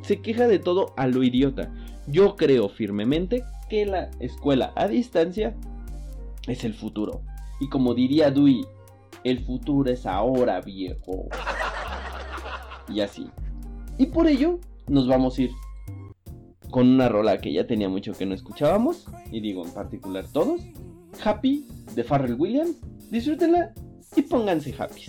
se 0.01 0.21
queja 0.21 0.49
de 0.49 0.59
todo 0.59 0.93
a 0.97 1.07
lo 1.07 1.23
idiota. 1.23 1.71
Yo 2.07 2.35
creo 2.35 2.67
firmemente 2.67 3.41
que 3.69 3.85
la 3.85 4.11
escuela 4.19 4.73
a 4.75 4.89
distancia 4.89 5.55
es 6.47 6.63
el 6.63 6.73
futuro. 6.73 7.21
Y 7.59 7.69
como 7.69 7.93
diría 7.93 8.31
Dewey, 8.31 8.65
el 9.23 9.45
futuro 9.45 9.91
es 9.91 10.05
ahora, 10.05 10.61
viejo. 10.61 11.27
Y 12.87 13.01
así. 13.01 13.29
Y 13.97 14.07
por 14.07 14.27
ello 14.27 14.59
nos 14.87 15.07
vamos 15.07 15.37
a 15.37 15.43
ir 15.43 15.51
con 16.71 16.87
una 16.87 17.09
rola 17.09 17.39
que 17.39 17.51
ya 17.51 17.67
tenía 17.67 17.89
mucho 17.89 18.13
que 18.13 18.25
no 18.25 18.35
escuchábamos, 18.35 19.07
y 19.31 19.41
digo 19.41 19.65
en 19.65 19.71
particular 19.71 20.25
todos, 20.31 20.61
Happy 21.23 21.67
de 21.95 22.03
Farrell 22.03 22.35
Williams. 22.39 22.77
Disfrútenla 23.09 23.73
y 24.15 24.21
pónganse 24.21 24.73
happy. 24.77 25.01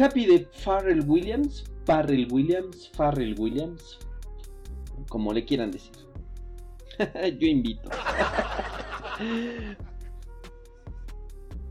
Happy 0.00 0.26
de 0.26 0.46
Farrell 0.52 1.04
Williams, 1.06 1.64
Farrell 1.84 2.26
Williams, 2.30 2.90
Farrell 2.94 3.34
Williams, 3.38 3.98
como 5.08 5.32
le 5.32 5.44
quieran 5.44 5.70
decir. 5.70 5.92
Yo 7.38 7.46
invito. 7.46 7.90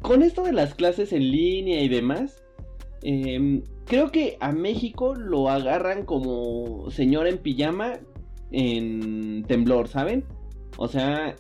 Con 0.02 0.24
esto 0.24 0.44
de 0.44 0.54
las 0.54 0.76
clases 0.76 1.12
en 1.14 1.30
línea 1.30 1.82
y 1.82 1.90
demás, 1.90 2.44
em, 3.02 3.64
creo 3.86 4.12
que 4.12 4.38
a 4.40 4.52
México 4.52 5.14
lo 5.16 5.50
agarran 5.50 6.06
como 6.06 6.90
señor 6.90 7.28
en 7.28 7.38
pijama 7.38 8.00
en 8.52 9.44
temblor, 9.48 9.88
¿saben? 9.88 10.26
O 10.78 10.88
sea, 10.88 11.36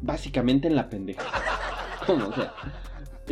básicamente 0.00 0.68
en 0.68 0.76
la 0.76 0.88
pendeja. 0.88 1.24
Como 2.06 2.32
sea 2.32 2.52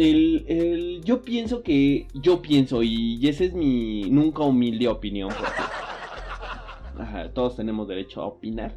el, 0.00 1.00
yo 1.04 1.22
pienso 1.22 1.62
que. 1.62 2.06
Yo 2.14 2.40
pienso, 2.40 2.82
y 2.82 3.26
esa 3.28 3.44
es 3.44 3.52
mi 3.52 4.02
nunca 4.10 4.42
humilde 4.42 4.88
opinión. 4.88 5.30
Ajá, 6.98 7.32
todos 7.32 7.56
tenemos 7.56 7.88
derecho 7.88 8.22
a 8.22 8.26
opinar. 8.26 8.76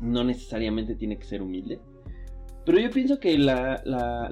No 0.00 0.24
necesariamente 0.24 0.94
tiene 0.94 1.18
que 1.18 1.24
ser 1.24 1.42
humilde. 1.42 1.80
Pero 2.64 2.78
yo 2.78 2.90
pienso 2.90 3.18
que 3.18 3.36
la, 3.38 3.82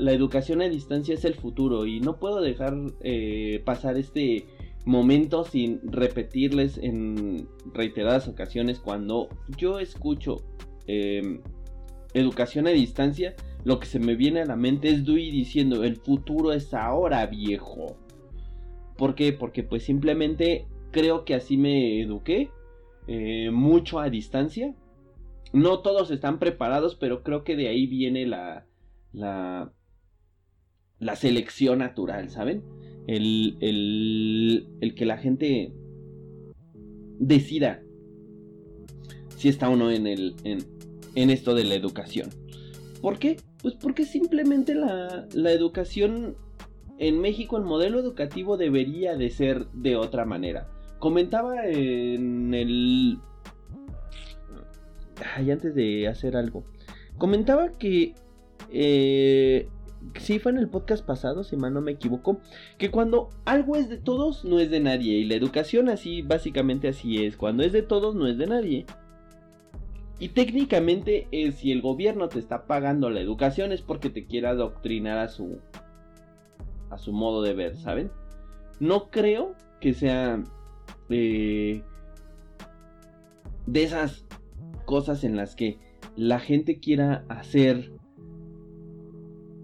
educación 0.09 0.63
a 0.63 0.69
distancia 0.69 1.15
es 1.15 1.25
el 1.25 1.35
futuro. 1.35 1.87
Y 1.87 2.01
no 2.01 2.19
puedo 2.19 2.41
dejar 2.41 2.75
eh, 3.01 3.63
pasar 3.65 3.97
este 3.97 4.47
momento 4.87 5.45
sin 5.45 5.81
repetirles 5.83 6.79
en 6.79 7.49
reiteradas 7.75 8.29
ocasiones 8.29 8.79
cuando 8.79 9.29
yo 9.59 9.79
escucho 9.79 10.37
em, 10.87 11.43
educación 12.15 12.67
a 12.67 12.71
distancia 12.71 13.35
lo 13.65 13.79
que 13.79 13.87
se 13.87 13.99
me 13.99 14.15
viene 14.17 14.41
a 14.41 14.47
la 14.47 14.57
mente 14.57 14.89
es 14.89 15.05
Dewey 15.05 15.31
diciendo, 15.31 15.85
el 15.85 15.97
futuro 15.97 16.53
es 16.53 16.73
ahora, 16.75 17.27
viejo. 17.27 17.97
¿Por 18.97 19.15
qué? 19.15 19.33
Porque 19.33 19.63
pues 19.63 19.83
simplemente 19.85 20.67
creo 20.91 21.25
que 21.25 21.35
así 21.35 21.57
me 21.57 22.01
eduqué, 22.01 22.51
eh, 23.07 23.51
mucho 23.51 23.99
a 23.99 24.11
distancia. 24.11 24.75
No 25.53 25.81
todos 25.81 26.11
están 26.11 26.39
preparados, 26.39 26.97
pero 26.97 27.23
creo 27.23 27.45
que 27.45 27.57
de 27.57 27.69
ahí 27.69 27.87
viene 27.87 28.27
la, 28.27 28.67
la, 29.13 29.73
la 30.99 31.17
selección 31.17 31.81
natural, 31.81 32.31
¿saben? 32.31 32.63
El, 33.07 33.57
el, 33.61 34.69
el 34.81 34.95
que 34.95 35.07
la 35.07 35.19
gente 35.19 35.73
decida 37.19 37.83
si 39.37 39.49
está 39.49 39.69
o 39.69 39.77
no 39.77 39.91
en, 39.91 40.07
el, 40.07 40.37
en, 40.45 40.59
en 41.15 41.31
esto 41.31 41.55
de 41.55 41.65
la 41.65 41.75
educación. 41.75 42.31
¿Por 43.01 43.19
qué? 43.19 43.39
Pues 43.63 43.75
porque 43.75 44.05
simplemente 44.05 44.75
la, 44.75 45.27
la 45.33 45.53
educación 45.53 46.37
en 47.01 47.19
México, 47.21 47.57
el 47.57 47.65
modelo 47.65 47.99
educativo 47.99 48.59
debería 48.59 49.17
de 49.17 49.31
ser 49.31 49.67
de 49.73 49.97
otra 49.97 50.27
manera. 50.27 50.69
Comentaba 50.99 51.67
en 51.67 52.53
el... 52.53 53.19
Ay, 55.35 55.51
antes 55.51 55.75
de 55.75 56.09
hacer 56.09 56.37
algo. 56.37 56.65
Comentaba 57.17 57.73
que... 57.73 58.15
Eh, 58.71 59.67
sí, 60.19 60.39
fue 60.39 60.53
en 60.53 60.59
el 60.59 60.69
podcast 60.69 61.05
pasado, 61.05 61.43
si 61.43 61.57
mal 61.57 61.73
no 61.73 61.81
me 61.81 61.93
equivoco. 61.93 62.41
Que 62.77 62.91
cuando 62.91 63.31
algo 63.47 63.77
es 63.77 63.89
de 63.89 63.97
todos, 63.97 64.45
no 64.45 64.61
es 64.61 64.71
de 64.71 64.81
nadie. 64.81 65.15
Y 65.15 65.25
la 65.25 65.37
educación 65.37 65.89
así, 65.89 66.21
básicamente 66.21 66.89
así 66.89 67.25
es. 67.25 67.39
Cuando 67.39 67.63
es 67.63 67.73
de 67.73 67.83
todos, 67.83 68.15
no 68.15 68.27
es 68.27 68.37
de 68.37 68.47
nadie. 68.47 68.85
Y 70.21 70.29
técnicamente, 70.29 71.29
eh, 71.33 71.51
si 71.51 71.73
el 71.73 71.81
gobierno 71.81 72.29
te 72.29 72.39
está 72.39 72.67
pagando 72.67 73.09
la 73.09 73.21
educación 73.21 73.73
es 73.73 73.81
porque 73.81 74.11
te 74.11 74.27
quiere 74.27 74.49
adoctrinar 74.49 75.17
a 75.17 75.29
su, 75.29 75.59
a 76.91 76.99
su 76.99 77.15
modo 77.15 77.41
de 77.41 77.55
ver, 77.55 77.77
¿saben? 77.77 78.11
No 78.81 79.09
creo 79.09 79.55
que 79.81 79.95
sea 79.95 80.45
eh, 81.09 81.83
de 83.67 83.83
esas 83.83 84.27
cosas 84.85 85.25
en 85.25 85.37
las 85.37 85.57
que 85.57 85.79
la 86.17 86.39
gente 86.39 86.81
quiera 86.81 87.25
hacer 87.31 87.91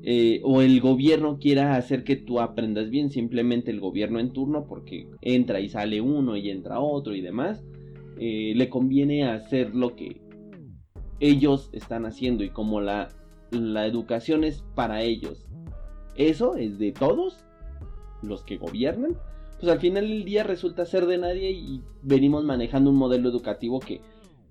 eh, 0.05 0.41
o 0.43 0.63
el 0.63 0.81
gobierno 0.81 1.39
quiera 1.39 1.77
hacer 1.77 2.03
que 2.03 2.17
tú 2.17 2.41
aprendas 2.41 2.89
bien, 2.89 3.11
simplemente 3.11 3.71
el 3.71 3.81
gobierno 3.81 4.21
en 4.21 4.33
turno, 4.33 4.67
porque 4.67 5.07
entra 5.21 5.61
y 5.61 5.69
sale 5.69 6.01
uno 6.01 6.35
y 6.35 6.49
entra 6.49 6.81
otro 6.81 7.15
y 7.15 7.21
demás, 7.21 7.63
le 8.19 8.71
conviene 8.71 9.29
hacer 9.29 9.75
lo 9.75 9.95
que 9.95 10.26
ellos 11.21 11.71
están 11.73 12.07
haciendo 12.07 12.45
y 12.45 12.51
como 12.51 12.81
la, 12.81 13.09
la 13.51 13.87
educación 13.87 14.45
es 14.45 14.65
para 14.75 15.03
ellos, 15.03 15.47
eso 16.15 16.57
es 16.57 16.79
de 16.79 16.93
todos 16.93 17.45
los 18.23 18.43
que 18.45 18.57
gobiernan, 18.57 19.17
pues 19.61 19.73
al 19.73 19.81
final 19.81 20.09
del 20.09 20.25
día 20.25 20.43
resulta 20.43 20.85
ser 20.85 21.07
de 21.07 21.19
nadie 21.19 21.51
y 21.51 21.83
venimos 22.03 22.45
manejando 22.45 22.91
un 22.91 22.97
modelo 22.97 23.29
educativo 23.29 23.81
que 23.81 24.01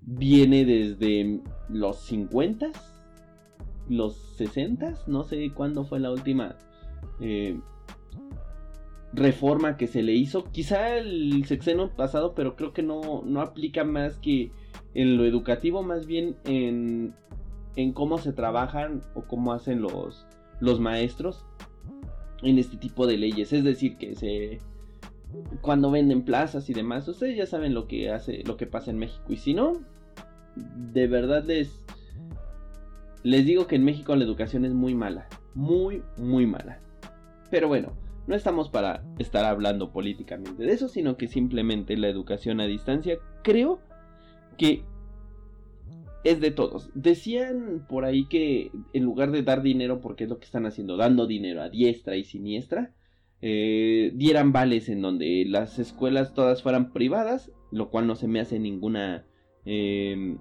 viene 0.02 0.64
desde 0.64 1.40
los 1.68 1.98
50, 1.98 2.70
los 3.88 4.16
60, 4.36 4.94
no 5.06 5.24
sé 5.24 5.50
cuándo 5.52 5.84
fue 5.84 6.00
la 6.00 6.10
última 6.10 6.56
eh, 7.20 7.60
reforma 9.12 9.76
que 9.76 9.86
se 9.86 10.02
le 10.02 10.12
hizo, 10.12 10.44
quizá 10.44 10.96
el 10.96 11.44
sexenio 11.46 11.90
pasado, 11.94 12.34
pero 12.34 12.56
creo 12.56 12.72
que 12.72 12.82
no, 12.82 13.22
no 13.24 13.40
aplica 13.40 13.84
más 13.84 14.18
que 14.18 14.50
en 14.94 15.16
lo 15.16 15.24
educativo, 15.24 15.82
más 15.82 16.06
bien 16.06 16.36
en, 16.44 17.14
en 17.76 17.92
cómo 17.92 18.18
se 18.18 18.32
trabajan 18.32 19.02
o 19.14 19.22
cómo 19.22 19.52
hacen 19.52 19.80
los, 19.80 20.26
los 20.60 20.80
maestros 20.80 21.44
en 22.42 22.58
este 22.58 22.76
tipo 22.76 23.06
de 23.06 23.16
leyes. 23.16 23.52
Es 23.52 23.64
decir, 23.64 23.96
que 23.96 24.14
se 24.14 24.58
cuando 25.60 25.90
venden 25.90 26.22
plazas 26.22 26.70
y 26.70 26.74
demás, 26.74 27.06
ustedes 27.08 27.36
ya 27.36 27.46
saben 27.46 27.74
lo 27.74 27.86
que 27.86 28.10
hace, 28.10 28.42
lo 28.44 28.56
que 28.56 28.66
pasa 28.66 28.90
en 28.90 28.98
México. 28.98 29.24
Y 29.28 29.36
si 29.36 29.54
no, 29.54 29.72
de 30.54 31.06
verdad 31.06 31.44
les 31.44 31.84
les 33.22 33.44
digo 33.44 33.66
que 33.66 33.76
en 33.76 33.84
México 33.84 34.14
la 34.14 34.24
educación 34.24 34.64
es 34.64 34.72
muy 34.72 34.94
mala, 34.94 35.28
muy 35.54 36.02
muy 36.16 36.46
mala. 36.46 36.80
Pero 37.50 37.68
bueno, 37.68 37.92
no 38.26 38.34
estamos 38.34 38.68
para 38.68 39.04
estar 39.18 39.44
hablando 39.44 39.92
políticamente 39.92 40.64
de 40.64 40.72
eso, 40.72 40.88
sino 40.88 41.16
que 41.16 41.28
simplemente 41.28 41.96
la 41.96 42.08
educación 42.08 42.60
a 42.60 42.66
distancia 42.66 43.18
creo 43.42 43.80
que 44.58 44.82
es 46.24 46.40
de 46.40 46.50
todos. 46.50 46.90
Decían 46.94 47.86
por 47.88 48.04
ahí 48.04 48.26
que 48.26 48.72
en 48.92 49.04
lugar 49.04 49.30
de 49.30 49.42
dar 49.42 49.62
dinero, 49.62 50.00
porque 50.00 50.24
es 50.24 50.30
lo 50.30 50.38
que 50.38 50.44
están 50.44 50.66
haciendo, 50.66 50.96
dando 50.96 51.26
dinero 51.26 51.62
a 51.62 51.68
diestra 51.68 52.16
y 52.16 52.24
siniestra, 52.24 52.92
eh, 53.42 54.10
dieran 54.14 54.52
vales 54.52 54.88
en 54.88 55.02
donde 55.02 55.44
las 55.46 55.78
escuelas 55.78 56.34
todas 56.34 56.62
fueran 56.62 56.92
privadas, 56.92 57.52
lo 57.70 57.90
cual 57.90 58.06
no 58.06 58.16
se 58.16 58.26
me 58.26 58.40
hace 58.40 58.58
ninguna 58.58 59.24
em, 59.64 60.38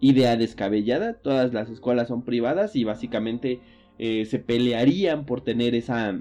idea 0.00 0.36
descabellada. 0.36 1.20
Todas 1.20 1.52
las 1.52 1.70
escuelas 1.70 2.08
son 2.08 2.24
privadas 2.24 2.74
y 2.74 2.82
básicamente 2.82 3.60
eh, 3.98 4.24
se 4.24 4.38
pelearían 4.38 5.24
por 5.24 5.42
tener 5.42 5.74
esa... 5.74 6.18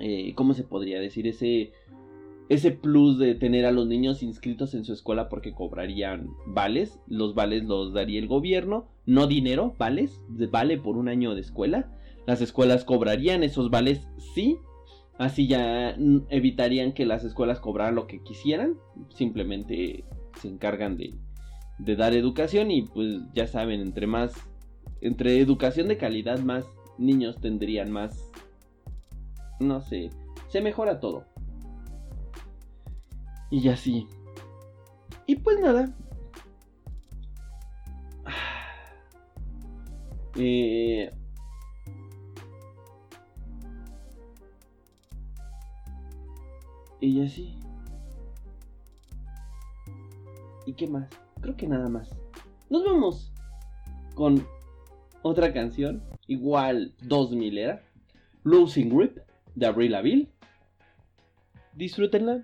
Eh, 0.00 0.34
¿Cómo 0.34 0.54
se 0.54 0.64
podría 0.64 1.00
decir? 1.00 1.26
Ese 1.26 1.72
ese 2.50 2.72
plus 2.72 3.16
de 3.16 3.36
tener 3.36 3.64
a 3.64 3.70
los 3.70 3.86
niños 3.86 4.24
inscritos 4.24 4.74
en 4.74 4.84
su 4.84 4.92
escuela 4.92 5.28
porque 5.28 5.54
cobrarían 5.54 6.30
vales. 6.46 6.98
Los 7.06 7.36
vales 7.36 7.62
los 7.62 7.94
daría 7.94 8.18
el 8.18 8.26
gobierno, 8.26 8.88
no 9.06 9.28
dinero, 9.28 9.76
vales, 9.78 10.20
vale 10.50 10.76
por 10.76 10.96
un 10.96 11.08
año 11.08 11.36
de 11.36 11.42
escuela. 11.42 11.96
Las 12.26 12.40
escuelas 12.40 12.84
cobrarían 12.84 13.44
esos 13.44 13.70
vales, 13.70 14.08
sí. 14.34 14.58
Así 15.16 15.46
ya 15.46 15.96
evitarían 16.28 16.92
que 16.92 17.06
las 17.06 17.22
escuelas 17.22 17.60
cobraran 17.60 17.94
lo 17.94 18.08
que 18.08 18.20
quisieran. 18.20 18.74
Simplemente 19.10 20.04
se 20.40 20.48
encargan 20.48 20.96
de, 20.96 21.14
de 21.78 21.94
dar 21.94 22.14
educación 22.14 22.72
y 22.72 22.82
pues 22.82 23.20
ya 23.32 23.46
saben, 23.46 23.80
entre 23.80 24.08
más, 24.08 24.34
entre 25.00 25.38
educación 25.38 25.86
de 25.86 25.98
calidad, 25.98 26.40
más 26.40 26.66
niños 26.98 27.40
tendrían 27.40 27.92
más, 27.92 28.32
no 29.60 29.80
sé, 29.82 30.10
se 30.48 30.60
mejora 30.60 30.98
todo. 30.98 31.24
Y 33.50 33.68
así. 33.68 34.08
Y 35.26 35.36
pues 35.36 35.60
nada. 35.60 35.94
Eh... 40.36 41.10
Y 47.00 47.24
así. 47.24 47.58
¿Y 50.66 50.74
qué 50.74 50.86
más? 50.86 51.08
Creo 51.40 51.56
que 51.56 51.66
nada 51.66 51.88
más. 51.88 52.10
Nos 52.68 52.84
vamos 52.84 53.32
con 54.14 54.46
otra 55.22 55.52
canción. 55.52 56.02
Igual 56.28 56.94
2000 57.02 57.58
era. 57.58 57.82
Losing 58.44 58.96
Grip 58.96 59.18
de 59.60 59.66
Avril 59.66 59.92
Lavigne. 59.92 60.28
Disfrútenla 61.74 62.42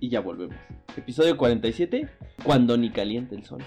y 0.00 0.10
ya 0.10 0.20
volvemos. 0.20 0.56
Episodio 0.96 1.36
47, 1.36 2.08
cuando 2.42 2.76
ni 2.76 2.90
caliente 2.90 3.36
el 3.36 3.44
sol. 3.44 3.62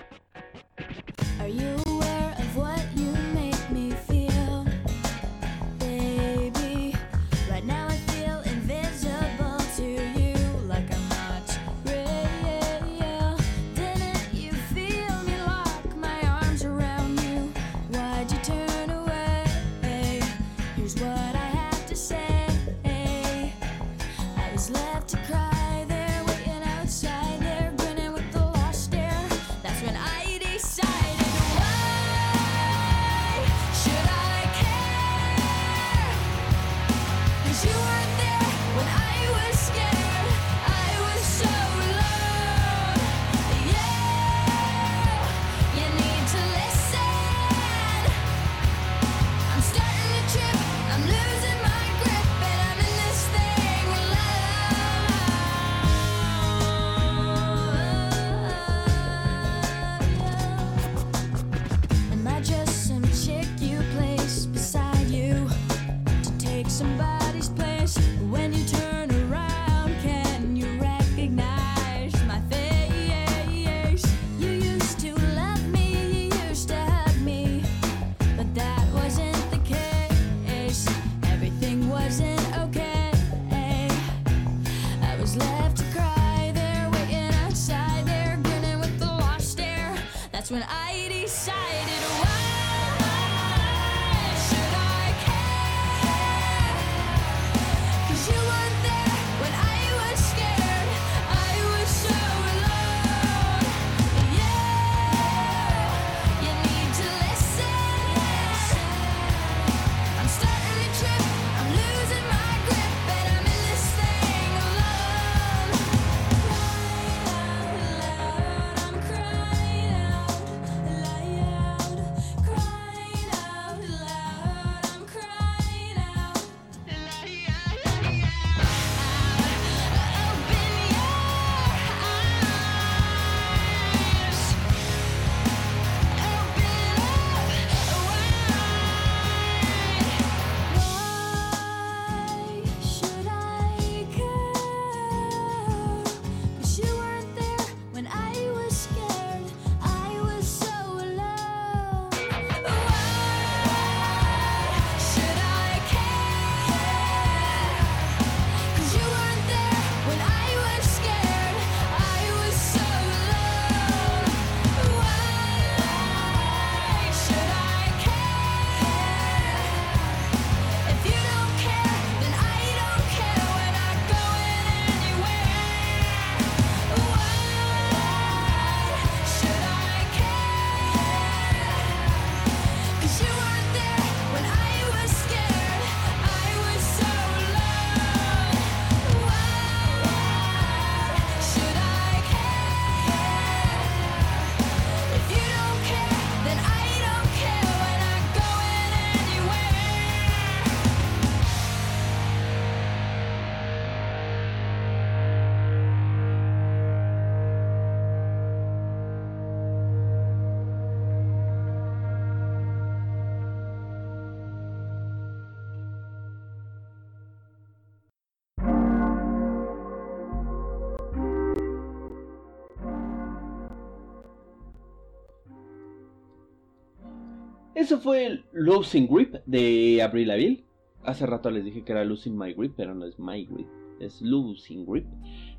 Eso 227.91 227.99
fue 227.99 228.41
Losing 228.53 229.05
Grip 229.05 229.35
de 229.45 230.01
Avril 230.01 230.29
Lavigne. 230.29 230.63
Hace 231.03 231.25
rato 231.25 231.51
les 231.51 231.65
dije 231.65 231.83
que 231.83 231.91
era 231.91 232.05
Losing 232.05 232.37
My 232.37 232.53
Grip, 232.53 232.71
pero 232.77 232.95
no 232.95 233.03
es 233.05 233.19
My 233.19 233.43
Grip, 233.43 233.67
es 233.99 234.21
Losing 234.21 234.85
Grip. 234.85 235.05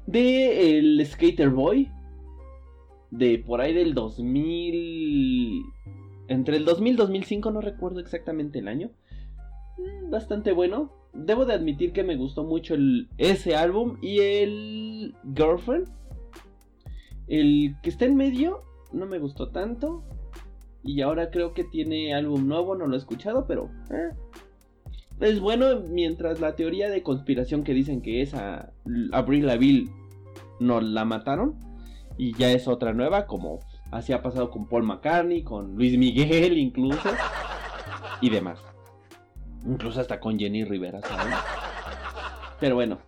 De 0.07 0.79
el 0.79 1.05
Skater 1.05 1.51
Boy. 1.51 1.91
De 3.11 3.39
por 3.39 3.61
ahí 3.61 3.75
del 3.75 3.93
2000. 3.93 5.63
Entre 6.29 6.57
el 6.57 6.65
2000 6.65 6.95
y 6.95 6.97
2005, 6.97 7.51
no 7.51 7.61
recuerdo 7.61 8.01
exactamente 8.01 8.61
el 8.61 8.69
año. 8.69 8.93
Mm, 9.77 10.09
Bastante 10.09 10.53
bueno. 10.53 10.91
Debo 11.13 11.45
de 11.45 11.53
admitir 11.53 11.93
que 11.93 12.03
me 12.03 12.17
gustó 12.17 12.45
mucho 12.45 12.75
ese 13.19 13.57
álbum 13.57 13.99
y 14.01 14.21
el 14.21 15.15
Girlfriend. 15.37 15.87
El 17.27 17.77
que 17.83 17.91
está 17.91 18.07
en 18.07 18.17
medio 18.17 18.61
no 18.91 19.05
me 19.05 19.19
gustó 19.19 19.51
tanto. 19.51 20.03
Y 20.85 21.01
ahora 21.01 21.31
creo 21.31 21.55
que 21.55 21.65
tiene 21.65 22.15
álbum 22.15 22.49
nuevo, 22.49 22.75
no 22.75 22.87
lo 22.87 22.95
he 22.95 22.99
escuchado, 22.99 23.47
pero 23.47 23.71
eh, 23.91 24.11
es 25.21 25.41
bueno 25.41 25.81
mientras 25.89 26.41
la 26.41 26.57
teoría 26.57 26.91
de 26.91 27.03
conspiración 27.03 27.63
que 27.63 27.75
dicen 27.75 28.03
que 28.03 28.23
es 28.23 28.35
a 28.35 28.73
Avril 29.13 29.47
Lavigne 29.47 29.91
no 30.59 30.81
la 30.81 31.05
mataron 31.05 31.57
y 32.19 32.37
ya 32.37 32.51
es 32.51 32.67
otra 32.69 32.93
nueva, 32.93 33.27
como 33.27 33.61
así 33.91 34.13
ha 34.13 34.23
pasado 34.23 34.51
con 34.51 34.67
Paul 34.67 34.83
McCartney, 34.85 35.43
con 35.43 35.77
Luis 35.77 35.97
Miguel 35.97 36.59
incluso 36.59 37.11
y 38.21 38.31
demás. 38.31 38.61
Incluso 39.65 40.01
hasta 40.01 40.19
con 40.19 40.39
Jenny 40.39 40.65
Rivera, 40.65 41.01
¿saben? 41.03 41.33
Pero 42.59 42.75
bueno, 42.75 42.99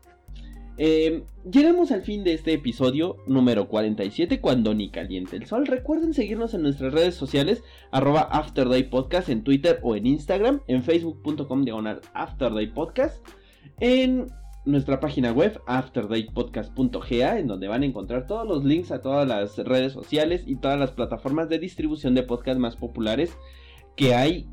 eh, 0.77 1.25
llegamos 1.51 1.93
al 1.93 2.03
fin 2.03 2.25
de 2.25 2.35
este 2.35 2.53
episodio 2.53 3.17
número 3.27 3.69
47 3.69 4.41
cuando 4.41 4.75
ni 4.75 4.91
caliente 4.91 5.37
el 5.37 5.47
sol. 5.47 5.67
Recuerden 5.67 6.15
seguirnos 6.15 6.55
en 6.55 6.63
nuestras 6.63 6.93
redes 6.93 7.15
sociales 7.15 7.63
arroba 7.93 8.23
Afterday 8.23 8.85
Podcast 8.85 9.29
en 9.29 9.45
Twitter 9.45 9.79
o 9.83 9.95
en 9.95 10.07
Instagram, 10.07 10.63
en 10.67 10.83
facebook.com 10.83 11.65
diagonal 11.65 12.01
Afterday 12.13 12.67
Podcast, 12.67 13.25
en 13.81 14.27
nuestra 14.65 14.99
página 14.99 15.33
web 15.33 15.61
afterdaypodcast.ga 15.67 17.39
en 17.39 17.47
donde 17.47 17.69
van 17.69 17.83
a 17.83 17.87
encontrar 17.87 18.27
todos 18.27 18.47
los 18.47 18.65
links 18.65 18.91
a 18.93 19.03
todas 19.03 19.29
las 19.29 19.59
redes 19.59 19.93
sociales 19.93 20.43
y 20.47 20.57
todas 20.57 20.79
las 20.79 20.91
plataformas 20.93 21.49
de 21.49 21.59
distribución 21.59 22.15
de 22.15 22.23
podcast 22.23 22.59
más 22.59 22.77
populares 22.77 23.37
que 23.97 24.15
hay 24.15 24.49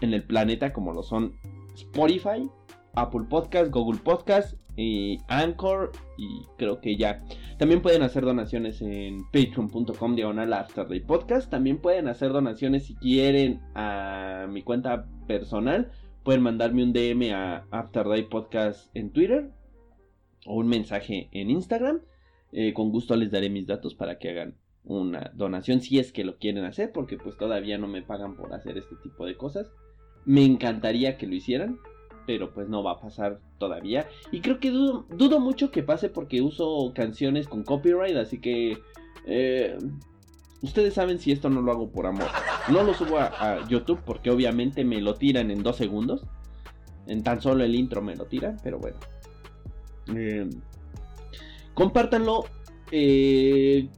en 0.00 0.14
el 0.14 0.24
planeta 0.24 0.72
como 0.72 0.92
lo 0.92 1.02
son 1.02 1.36
Spotify, 1.74 2.50
Apple 2.94 3.26
Podcast, 3.28 3.70
Google 3.70 4.00
Podcast, 4.02 4.56
y 4.76 5.18
Anchor 5.28 5.92
y 6.16 6.42
creo 6.56 6.80
que 6.80 6.96
ya. 6.96 7.20
También 7.58 7.82
pueden 7.82 8.02
hacer 8.02 8.24
donaciones 8.24 8.80
en 8.82 9.24
patreon.com 9.32 10.14
diagonal 10.14 10.52
Afterday 10.52 11.00
Podcast. 11.00 11.50
También 11.50 11.78
pueden 11.78 12.08
hacer 12.08 12.32
donaciones 12.32 12.86
si 12.86 12.94
quieren 12.96 13.60
a 13.74 14.46
mi 14.48 14.62
cuenta 14.62 15.06
personal. 15.26 15.90
Pueden 16.22 16.42
mandarme 16.42 16.82
un 16.82 16.92
DM 16.92 17.32
a 17.32 17.66
Afterday 17.70 18.28
Podcast 18.28 18.94
en 18.94 19.10
Twitter 19.10 19.50
o 20.46 20.56
un 20.56 20.68
mensaje 20.68 21.28
en 21.32 21.50
Instagram. 21.50 22.00
Eh, 22.52 22.72
con 22.72 22.90
gusto 22.90 23.16
les 23.16 23.30
daré 23.30 23.48
mis 23.48 23.66
datos 23.66 23.94
para 23.94 24.18
que 24.18 24.30
hagan 24.30 24.56
una 24.84 25.30
donación 25.34 25.80
si 25.80 25.98
es 25.98 26.12
que 26.12 26.24
lo 26.24 26.38
quieren 26.38 26.64
hacer 26.64 26.90
porque 26.92 27.16
pues 27.16 27.36
todavía 27.36 27.78
no 27.78 27.86
me 27.86 28.02
pagan 28.02 28.34
por 28.36 28.52
hacer 28.54 28.78
este 28.78 28.96
tipo 29.02 29.26
de 29.26 29.36
cosas. 29.36 29.70
Me 30.24 30.44
encantaría 30.44 31.16
que 31.16 31.26
lo 31.26 31.34
hicieran, 31.34 31.78
pero 32.30 32.54
pues 32.54 32.68
no 32.68 32.84
va 32.84 32.92
a 32.92 33.00
pasar 33.00 33.40
todavía. 33.58 34.06
Y 34.30 34.40
creo 34.40 34.60
que 34.60 34.70
dudo, 34.70 35.40
mucho 35.40 35.72
que 35.72 35.82
pase 35.82 36.08
porque 36.08 36.40
uso 36.40 36.92
canciones 36.94 37.48
con 37.48 37.64
copyright, 37.64 38.16
así 38.16 38.40
que 38.40 38.78
eh, 39.26 39.76
ustedes 40.62 40.94
saben 40.94 41.18
si 41.18 41.32
esto 41.32 41.50
no 41.50 41.60
lo 41.60 41.72
hago 41.72 41.90
por 41.90 42.06
amor. 42.06 42.28
No 42.70 42.84
lo 42.84 42.94
subo 42.94 43.18
a, 43.18 43.24
a 43.24 43.68
YouTube 43.68 43.98
porque 44.06 44.30
obviamente 44.30 44.84
me 44.84 45.00
lo 45.00 45.14
tiran 45.14 45.50
en 45.50 45.64
dos 45.64 45.74
segundos. 45.74 46.24
En 47.08 47.24
tan 47.24 47.42
solo 47.42 47.64
el 47.64 47.74
intro 47.74 48.00
me 48.00 48.14
lo 48.14 48.26
tiran, 48.26 48.60
pero 48.62 48.78
bueno. 48.78 48.98
Eh, 50.14 50.48
compártanlo. 51.74 52.44
Eh, 52.92 53.88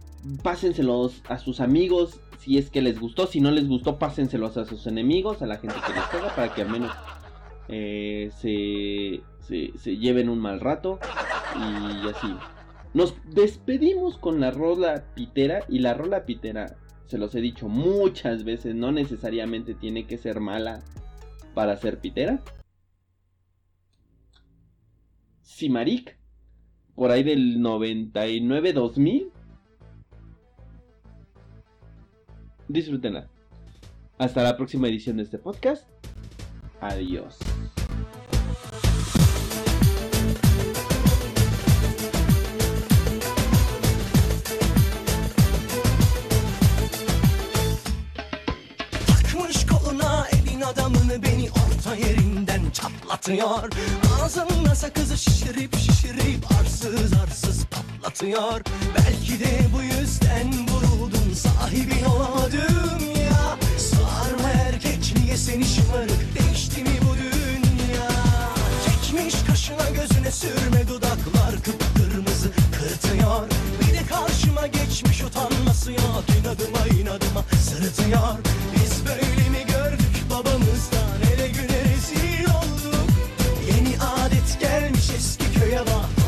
pásenselos 0.43 1.23
a 1.29 1.37
sus 1.37 1.61
amigos 1.61 2.19
si 2.39 2.57
es 2.57 2.71
que 2.71 2.81
les 2.81 2.99
gustó. 2.99 3.27
Si 3.27 3.43
no 3.43 3.51
les 3.51 3.69
gustó, 3.69 3.99
pásenselos 3.99 4.57
a 4.57 4.65
sus 4.65 4.87
enemigos, 4.87 5.43
a 5.43 5.47
la 5.47 5.59
gente 5.59 5.77
que 5.87 5.93
les 5.93 6.05
pega, 6.05 6.35
para 6.35 6.55
que 6.55 6.63
al 6.63 6.71
menos 6.71 6.93
eh, 7.69 8.31
se, 8.39 9.23
se, 9.41 9.77
se 9.79 9.97
lleven 9.97 10.29
un 10.29 10.39
mal 10.39 10.61
rato. 10.61 10.99
Y 11.57 12.09
así. 12.09 12.35
Nos 12.95 13.15
despedimos 13.31 14.19
con 14.19 14.41
la 14.41 14.51
rola 14.51 15.05
pitera. 15.15 15.65
Y 15.69 15.79
la 15.79 15.95
rola 15.95 16.25
pitera, 16.27 16.77
se 17.07 17.19
los 17.19 17.35
he 17.35 17.41
dicho 17.41 17.69
muchas 17.69 18.45
veces, 18.45 18.75
no 18.75 18.93
necesariamente 18.93 19.75
tiene 19.75 20.07
que 20.07 20.19
ser 20.19 20.41
mala 20.41 20.83
para 21.55 21.77
ser 21.77 21.99
pitera. 21.99 22.41
Simarik, 25.43 26.19
por 26.95 27.11
ahí 27.11 27.23
del 27.23 27.59
99-2000. 27.59 29.31
Disfrútenla. 32.69 33.29
Hasta 34.19 34.43
la 34.43 34.57
próxima 34.57 34.89
edición 34.89 35.19
de 35.19 35.25
este 35.25 35.39
podcast. 35.39 35.89
Adiós. 36.83 37.39
Takmış 49.07 49.67
koluna 49.67 50.27
elin 50.33 50.61
adamını 50.61 51.23
beni 51.23 51.49
orta 51.51 51.95
yerinden 51.95 52.71
çatlatıyor 52.71 53.71
Ağzımda 54.23 54.75
sakızı 54.75 55.19
şişirip 55.19 55.77
şişirip 55.77 56.53
arsız 56.61 57.13
arsız 57.13 57.65
patlatıyor 57.65 58.61
Belki 58.97 59.41
de 59.41 59.61
bu 59.75 59.83
yüzden 59.83 60.69
vuruldun 60.69 61.35
sahibin 61.35 62.05
olamadım 62.05 63.17
ya 63.17 63.22
niye 65.33 65.39
seni 65.39 65.65
şımarık 65.65 66.39
değişti 66.39 66.83
mi 66.83 66.99
bu 67.03 67.17
dünya? 67.17 68.09
Çekmiş 68.85 69.35
kaşına 69.47 69.91
gözüne 69.91 70.31
sürme 70.31 70.89
dudaklar 70.89 71.55
kıpkırmızı 71.65 72.51
kırtıyor 72.73 73.49
Bir 73.81 73.99
de 73.99 74.07
karşıma 74.09 74.67
geçmiş 74.67 75.23
utanması 75.23 75.93
yok 75.93 76.25
inadıma 76.41 76.87
inadıma 77.01 77.45
sırıtıyor 77.69 78.39
Biz 78.75 79.07
böyle 79.07 79.49
mi 79.51 79.67
gördük 79.67 80.31
babamızdan? 80.31 81.33
Ele 81.35 81.49
güne 81.49 81.81
rezil 81.85 82.45
olduk. 82.45 83.09
Yeni 83.69 84.03
adet 84.03 84.61
gelmiş 84.61 85.11
eski 85.17 85.61
köye 85.61 85.81
bak 85.81 86.22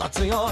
patlatıyor 0.00 0.50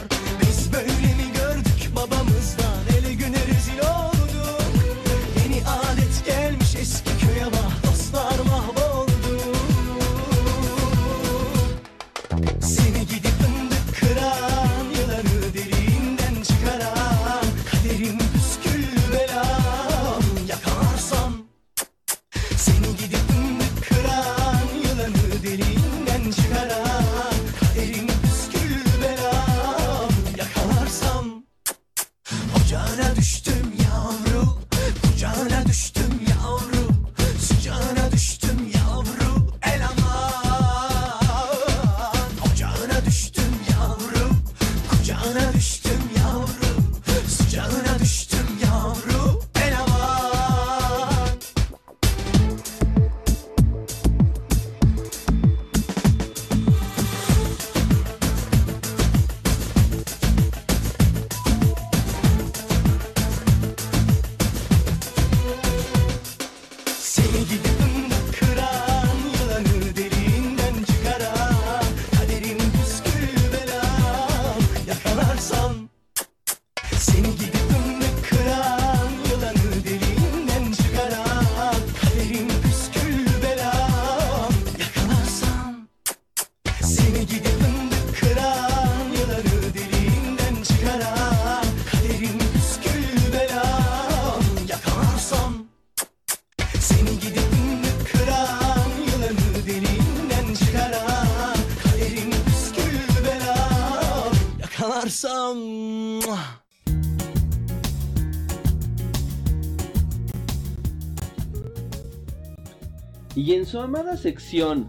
su 113.71 113.81
amada 113.81 114.16
sección 114.16 114.89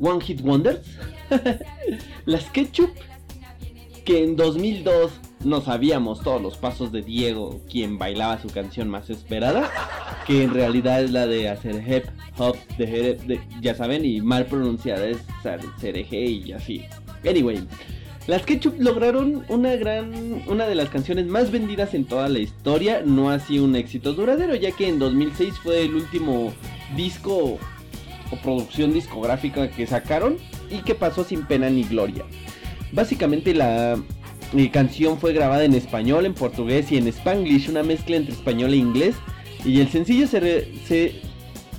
One 0.00 0.20
Hit 0.24 0.40
Wonders, 0.42 0.86
las 2.26 2.44
Ketchup, 2.50 2.90
que 4.04 4.22
en 4.22 4.36
2002 4.36 5.10
no 5.44 5.60
sabíamos 5.60 6.22
todos 6.22 6.40
los 6.40 6.56
pasos 6.56 6.92
de 6.92 7.02
Diego, 7.02 7.60
quien 7.70 7.98
bailaba 7.98 8.40
su 8.40 8.48
canción 8.48 8.88
más 8.88 9.10
esperada, 9.10 9.70
que 10.26 10.44
en 10.44 10.54
realidad 10.54 11.02
es 11.02 11.10
la 11.10 11.26
de 11.26 11.48
hacer 11.48 11.76
hip 11.86 12.04
hop, 12.38 12.56
de, 12.76 13.14
de- 13.26 13.40
ya 13.60 13.74
saben, 13.74 14.04
y 14.04 14.20
mal 14.20 14.46
pronunciada 14.46 15.04
es 15.06 15.18
cereje 15.80 16.24
y 16.24 16.52
así. 16.52 16.84
Anyway, 17.28 17.66
las 18.28 18.42
Ketchup 18.42 18.74
lograron 18.78 19.44
una 19.48 19.74
gran, 19.74 20.42
una 20.46 20.66
de 20.68 20.74
las 20.76 20.88
canciones 20.90 21.26
más 21.26 21.50
vendidas 21.50 21.94
en 21.94 22.04
toda 22.04 22.28
la 22.28 22.38
historia, 22.38 23.02
no 23.04 23.30
así 23.30 23.58
un 23.58 23.74
éxito 23.74 24.12
duradero, 24.12 24.54
ya 24.54 24.70
que 24.70 24.86
en 24.88 25.00
2006 25.00 25.54
fue 25.62 25.82
el 25.82 25.94
último 25.94 26.52
disco 26.94 27.58
o 28.30 28.36
producción 28.42 28.92
discográfica 28.92 29.70
que 29.70 29.86
sacaron 29.86 30.36
y 30.70 30.82
que 30.82 30.94
pasó 30.94 31.24
sin 31.24 31.46
pena 31.46 31.70
ni 31.70 31.82
gloria. 31.84 32.24
Básicamente 32.92 33.54
la 33.54 33.98
canción 34.72 35.18
fue 35.18 35.32
grabada 35.32 35.64
en 35.64 35.74
español, 35.74 36.26
en 36.26 36.34
portugués 36.34 36.92
y 36.92 36.98
en 36.98 37.08
spanglish, 37.08 37.68
una 37.70 37.82
mezcla 37.82 38.16
entre 38.16 38.34
español 38.34 38.72
e 38.74 38.76
inglés. 38.76 39.14
Y 39.64 39.80
el 39.80 39.88
sencillo 39.88 40.26
se, 40.26 40.40
re- 40.40 40.68
se 40.86 41.20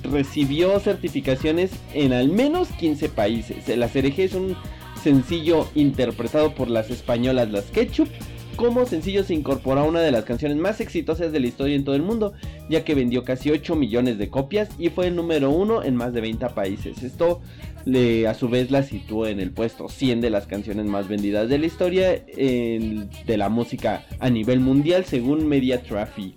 recibió 0.02 0.78
certificaciones 0.80 1.70
en 1.94 2.12
al 2.12 2.28
menos 2.28 2.68
15 2.68 3.08
países. 3.08 3.68
La 3.76 3.88
CRG 3.88 4.20
es 4.20 4.34
un 4.34 4.56
sencillo 5.02 5.68
interpretado 5.74 6.54
por 6.54 6.70
las 6.70 6.90
españolas 6.90 7.50
Las 7.50 7.64
Ketchup. 7.66 8.08
Como 8.56 8.84
sencillo 8.84 9.24
se 9.24 9.32
incorporó 9.32 9.80
a 9.80 9.84
una 9.84 10.00
de 10.00 10.12
las 10.12 10.24
canciones 10.24 10.58
más 10.58 10.80
exitosas 10.80 11.32
de 11.32 11.40
la 11.40 11.46
historia 11.46 11.76
en 11.76 11.84
todo 11.84 11.94
el 11.94 12.02
mundo, 12.02 12.34
ya 12.68 12.84
que 12.84 12.94
vendió 12.94 13.24
casi 13.24 13.50
8 13.50 13.74
millones 13.74 14.18
de 14.18 14.28
copias 14.28 14.68
y 14.78 14.90
fue 14.90 15.06
el 15.06 15.16
número 15.16 15.50
uno 15.50 15.82
en 15.82 15.96
más 15.96 16.12
de 16.12 16.20
20 16.20 16.46
países. 16.50 17.02
Esto 17.02 17.40
le, 17.86 18.28
a 18.28 18.34
su 18.34 18.48
vez 18.48 18.70
la 18.70 18.82
situó 18.82 19.26
en 19.26 19.40
el 19.40 19.50
puesto 19.50 19.88
100 19.88 20.20
de 20.20 20.30
las 20.30 20.46
canciones 20.46 20.84
más 20.86 21.08
vendidas 21.08 21.48
de 21.48 21.58
la 21.58 21.66
historia 21.66 22.10
de 22.10 23.36
la 23.36 23.48
música 23.48 24.04
a 24.18 24.28
nivel 24.28 24.60
mundial 24.60 25.06
según 25.06 25.48
Media 25.48 25.82
Traffic. 25.82 26.34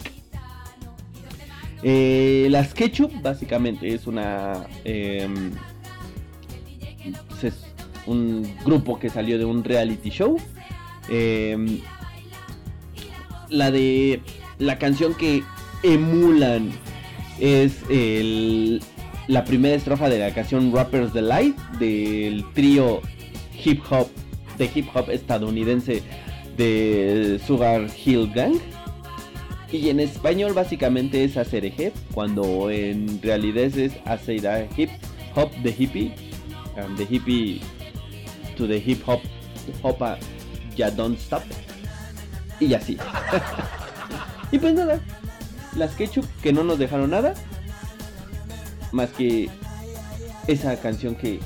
Eh, 1.85 2.47
las 2.49 2.73
Ketchup 2.73 3.11
básicamente 3.21 3.93
es 3.93 4.07
una 4.07 4.65
em, 4.85 5.51
un 8.05 8.47
grupo 8.65 8.99
que 8.99 9.09
salió 9.09 9.37
de 9.37 9.45
un 9.45 9.63
reality 9.63 10.09
show. 10.09 10.37
Em, 11.09 11.79
la 13.49 13.71
de 13.71 14.21
la 14.59 14.77
canción 14.79 15.13
que 15.13 15.43
emulan 15.83 16.71
es 17.39 17.77
el- 17.89 18.81
la 19.27 19.43
primera 19.45 19.75
estrofa 19.75 20.09
de 20.09 20.19
la 20.19 20.33
canción 20.33 20.71
Rappers 20.73 21.13
Delight 21.13 21.57
del 21.79 22.43
trío 22.53 23.01
hip 23.63 23.81
hop 23.89 24.07
de 24.57 24.69
hip 24.73 24.87
hop 24.93 25.09
estadounidense 25.09 26.01
de 26.57 27.39
Sugar 27.45 27.87
Hill 28.05 28.31
Gang. 28.33 28.55
Y 29.71 29.89
en 29.89 29.99
español 29.99 30.53
básicamente 30.53 31.23
es 31.23 31.35
hacer 31.35 31.65
hip, 31.65 31.93
cuando 32.13 32.69
en 32.69 33.19
realidad 33.23 33.63
es 33.63 33.93
hacer 34.05 34.67
hip 34.77 34.89
hop 35.35 35.49
de 35.63 35.75
hippie, 35.75 36.11
and 36.77 36.95
the 36.97 37.07
hippie 37.09 37.59
to 38.55 38.67
the 38.67 38.79
hip 38.79 39.03
hop, 39.05 39.21
hop 39.81 40.01
a 40.01 40.17
ya 40.75 40.89
don't 40.89 41.17
stop. 41.19 41.43
Y 42.59 42.73
así. 42.73 42.97
y 44.51 44.59
pues 44.59 44.73
nada, 44.73 44.99
las 45.75 45.95
ketchup 45.95 46.25
que 46.41 46.53
no 46.53 46.63
nos 46.63 46.79
dejaron 46.79 47.09
nada, 47.09 47.33
más 48.91 49.09
que 49.09 49.49
esa 50.47 50.79
canción 50.79 51.15
que 51.15 51.39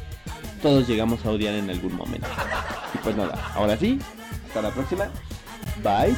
todos 0.62 0.88
llegamos 0.88 1.26
a 1.26 1.32
odiar 1.32 1.56
en 1.56 1.70
algún 1.70 1.96
momento. 1.96 2.28
Y 2.94 2.98
pues 3.00 3.16
nada, 3.16 3.52
ahora 3.56 3.78
sí, 3.78 4.00
hasta 4.48 4.62
la 4.62 4.72
próxima. 4.72 5.10
Bye. 5.84 6.16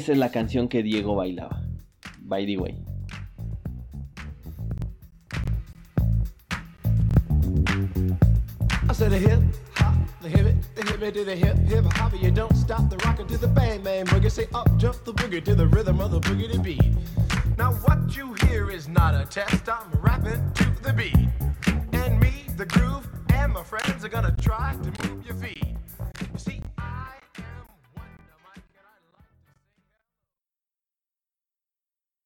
Esa 0.00 0.12
es 0.12 0.18
la 0.18 0.30
canción 0.30 0.66
que 0.66 0.82
Diego 0.82 1.14
bailaba. 1.14 1.60
By 2.22 2.46
the 2.46 2.56
way. 2.56 2.74
I 8.88 8.92
said 8.94 9.12
a 9.12 9.18
hip 9.18 9.40
hop, 9.74 9.94
the 10.22 10.30
hip 10.30 10.46
it, 10.46 10.74
the 10.74 10.90
hip 10.90 11.02
it 11.02 11.26
the 11.26 11.36
hip 11.36 11.58
hip 11.68 11.84
hop. 11.92 12.14
You 12.18 12.30
don't 12.30 12.56
stop 12.56 12.88
the 12.88 12.96
rocker 13.04 13.24
to 13.24 13.36
the 13.36 13.46
bang 13.46 13.82
bang 13.82 14.06
boogie. 14.06 14.30
Say 14.30 14.46
up 14.54 14.74
jump 14.78 15.04
the 15.04 15.12
boogie 15.12 15.44
to 15.44 15.54
the 15.54 15.66
rhythm 15.66 16.00
of 16.00 16.12
the 16.12 16.20
boogie 16.20 16.50
to 16.50 16.58
beat. 16.58 16.94
Now 17.58 17.74
what 17.84 18.16
you 18.16 18.32
hear 18.48 18.70
is 18.70 18.88
not 18.88 19.14
a 19.14 19.26
test. 19.26 19.68
I'm 19.68 19.99